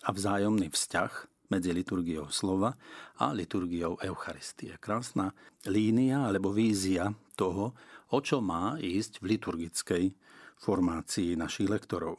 a 0.05 0.09
vzájomný 0.13 0.69
vzťah 0.69 1.11
medzi 1.49 1.73
liturgiou 1.73 2.29
slova 2.29 2.77
a 3.17 3.33
liturgiou 3.33 3.97
Eucharistie. 4.01 4.77
Krásna 4.81 5.33
línia 5.65 6.25
alebo 6.25 6.53
vízia 6.53 7.13
toho, 7.37 7.73
o 8.13 8.19
čo 8.21 8.41
má 8.41 8.77
ísť 8.81 9.21
v 9.21 9.37
liturgickej 9.37 10.05
formácii 10.61 11.37
našich 11.37 11.69
lektorov. 11.69 12.17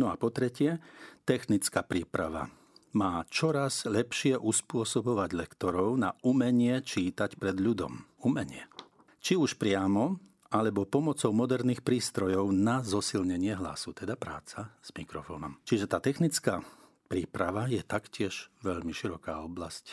No 0.00 0.10
a 0.10 0.18
po 0.18 0.30
tretie, 0.30 0.80
technická 1.28 1.84
príprava 1.84 2.50
má 2.94 3.26
čoraz 3.26 3.86
lepšie 3.86 4.38
uspôsobovať 4.38 5.34
lektorov 5.34 5.98
na 5.98 6.14
umenie 6.22 6.78
čítať 6.82 7.34
pred 7.38 7.58
ľudom. 7.58 8.06
Umenie. 8.22 8.70
Či 9.18 9.34
už 9.34 9.58
priamo, 9.58 10.20
alebo 10.54 10.86
pomocou 10.86 11.34
moderných 11.34 11.82
prístrojov 11.82 12.54
na 12.54 12.86
zosilnenie 12.86 13.58
hlasu, 13.58 13.90
teda 13.90 14.14
práca 14.14 14.70
s 14.78 14.94
mikrofónom. 14.94 15.58
Čiže 15.66 15.90
tá 15.90 15.98
technická 15.98 16.62
príprava 17.06 17.68
je 17.70 17.80
taktiež 17.84 18.48
veľmi 18.64 18.90
široká 18.90 19.40
oblasť, 19.44 19.86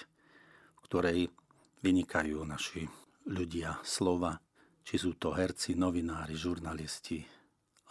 v 0.76 0.80
ktorej 0.86 1.20
vynikajú 1.82 2.42
naši 2.46 2.88
ľudia 3.30 3.78
slova, 3.86 4.38
či 4.82 4.98
sú 4.98 5.18
to 5.18 5.34
herci, 5.34 5.78
novinári, 5.78 6.34
žurnalisti, 6.34 7.22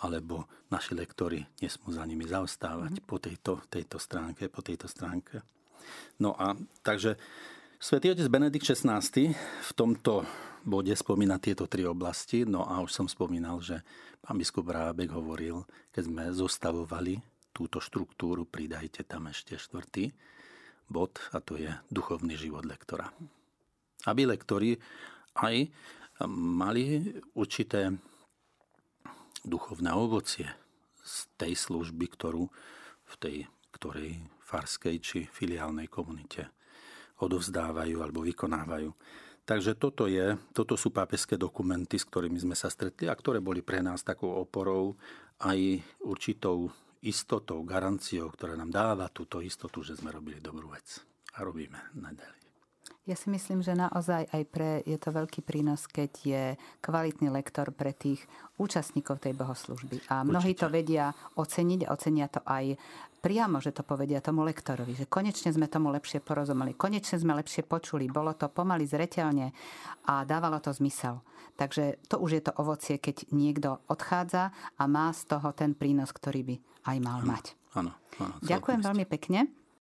alebo 0.01 0.49
naši 0.73 0.97
lektori 0.97 1.41
nesmú 1.61 1.93
za 1.93 2.03
nimi 2.09 2.25
zaostávať 2.25 3.01
mm. 3.01 3.05
po 3.05 3.17
tejto, 3.21 3.53
tejto 3.69 4.01
stránke, 4.01 4.49
po 4.49 4.65
tejto 4.65 4.89
stránke. 4.89 5.45
No 6.19 6.33
a 6.35 6.57
takže 6.83 7.21
Svetý 7.81 8.13
otec 8.13 8.29
Benedikt 8.29 8.69
XVI 8.69 9.01
v 9.33 9.73
tomto 9.73 10.29
bode 10.69 10.93
spomína 10.93 11.41
tieto 11.41 11.65
tri 11.65 11.89
oblasti, 11.89 12.45
no 12.45 12.69
a 12.69 12.77
už 12.85 12.93
som 12.93 13.09
spomínal, 13.09 13.57
že 13.65 13.81
pán 14.21 14.37
biskup 14.37 14.69
Rábek 14.69 15.09
hovoril, 15.17 15.65
keď 15.89 16.03
sme 16.05 16.25
zostavovali 16.29 17.25
túto 17.51 17.83
štruktúru 17.83 18.47
pridajte 18.47 19.05
tam 19.07 19.29
ešte 19.31 19.59
štvrtý 19.59 20.15
bod 20.91 21.23
a 21.31 21.39
to 21.39 21.55
je 21.55 21.71
duchovný 21.91 22.35
život 22.35 22.67
lektora. 22.67 23.11
Aby 24.07 24.35
lektori 24.35 24.75
aj 25.39 25.71
mali 26.31 27.15
určité 27.39 27.95
duchovné 29.47 29.95
ovocie 29.95 30.49
z 31.01 31.15
tej 31.41 31.53
služby, 31.57 32.07
ktorú 32.13 32.45
v 33.11 33.15
tej 33.17 33.37
ktorej 33.71 34.21
farskej 34.45 34.97
či 35.01 35.19
filiálnej 35.31 35.89
komunite 35.89 36.51
odovzdávajú 37.23 37.97
alebo 38.03 38.21
vykonávajú. 38.27 38.91
Takže 39.47 39.75
toto, 39.79 40.07
je, 40.07 40.37
toto 40.55 40.77
sú 40.79 40.95
pápežské 40.95 41.35
dokumenty, 41.35 41.99
s 41.99 42.07
ktorými 42.07 42.39
sme 42.39 42.55
sa 42.55 42.71
stretli 42.71 43.11
a 43.11 43.17
ktoré 43.17 43.43
boli 43.43 43.65
pre 43.65 43.83
nás 43.83 44.05
takou 44.05 44.31
oporou 44.37 44.95
aj 45.43 45.81
určitou 46.05 46.71
istotou, 47.01 47.65
garanciou, 47.65 48.29
ktorá 48.29 48.57
nám 48.57 48.71
dáva 48.73 49.09
túto 49.09 49.41
istotu, 49.41 49.81
že 49.81 49.97
sme 49.97 50.13
robili 50.13 50.41
dobrú 50.41 50.73
vec. 50.73 51.01
A 51.39 51.47
robíme 51.47 51.79
naďalej. 51.97 52.41
Ja 53.09 53.17
si 53.17 53.33
myslím, 53.33 53.65
že 53.65 53.73
naozaj 53.73 54.29
aj 54.29 54.43
pre, 54.53 54.85
je 54.85 54.95
to 55.01 55.11
veľký 55.11 55.41
prínos, 55.41 55.89
keď 55.89 56.13
je 56.21 56.45
kvalitný 56.85 57.33
lektor 57.33 57.73
pre 57.73 57.97
tých 57.97 58.23
účastníkov 58.61 59.25
tej 59.25 59.35
bohoslužby. 59.35 60.05
A 60.13 60.21
mnohí 60.21 60.53
Určite. 60.53 60.63
to 60.63 60.69
vedia 60.69 61.07
oceniť 61.35 61.81
a 61.89 61.93
ocenia 61.97 62.29
to 62.29 62.45
aj 62.45 62.77
priamo, 63.21 63.61
že 63.61 63.77
to 63.77 63.85
povedia 63.85 64.25
tomu 64.25 64.43
lektorovi, 64.43 64.97
že 64.97 65.07
konečne 65.07 65.53
sme 65.53 65.69
tomu 65.69 65.93
lepšie 65.93 66.25
porozumeli, 66.25 66.73
konečne 66.75 67.21
sme 67.21 67.37
lepšie 67.37 67.69
počuli, 67.69 68.09
bolo 68.09 68.33
to 68.33 68.49
pomaly 68.49 68.89
zreteľne 68.89 69.53
a 70.09 70.25
dávalo 70.25 70.59
to 70.59 70.73
zmysel. 70.73 71.21
Takže 71.61 72.01
to 72.09 72.17
už 72.17 72.31
je 72.41 72.43
to 72.49 72.53
ovocie, 72.57 72.97
keď 72.97 73.29
niekto 73.37 73.85
odchádza 73.93 74.51
a 74.81 74.83
má 74.89 75.13
z 75.13 75.29
toho 75.29 75.53
ten 75.53 75.77
prínos, 75.77 76.09
ktorý 76.17 76.41
by 76.43 76.57
aj 76.89 76.97
mal 77.05 77.21
mať. 77.23 77.53
Áno, 77.77 77.93
áno. 78.19 78.35
Ďakujem 78.41 78.81
veľmi 78.81 79.05
pekne. 79.05 79.60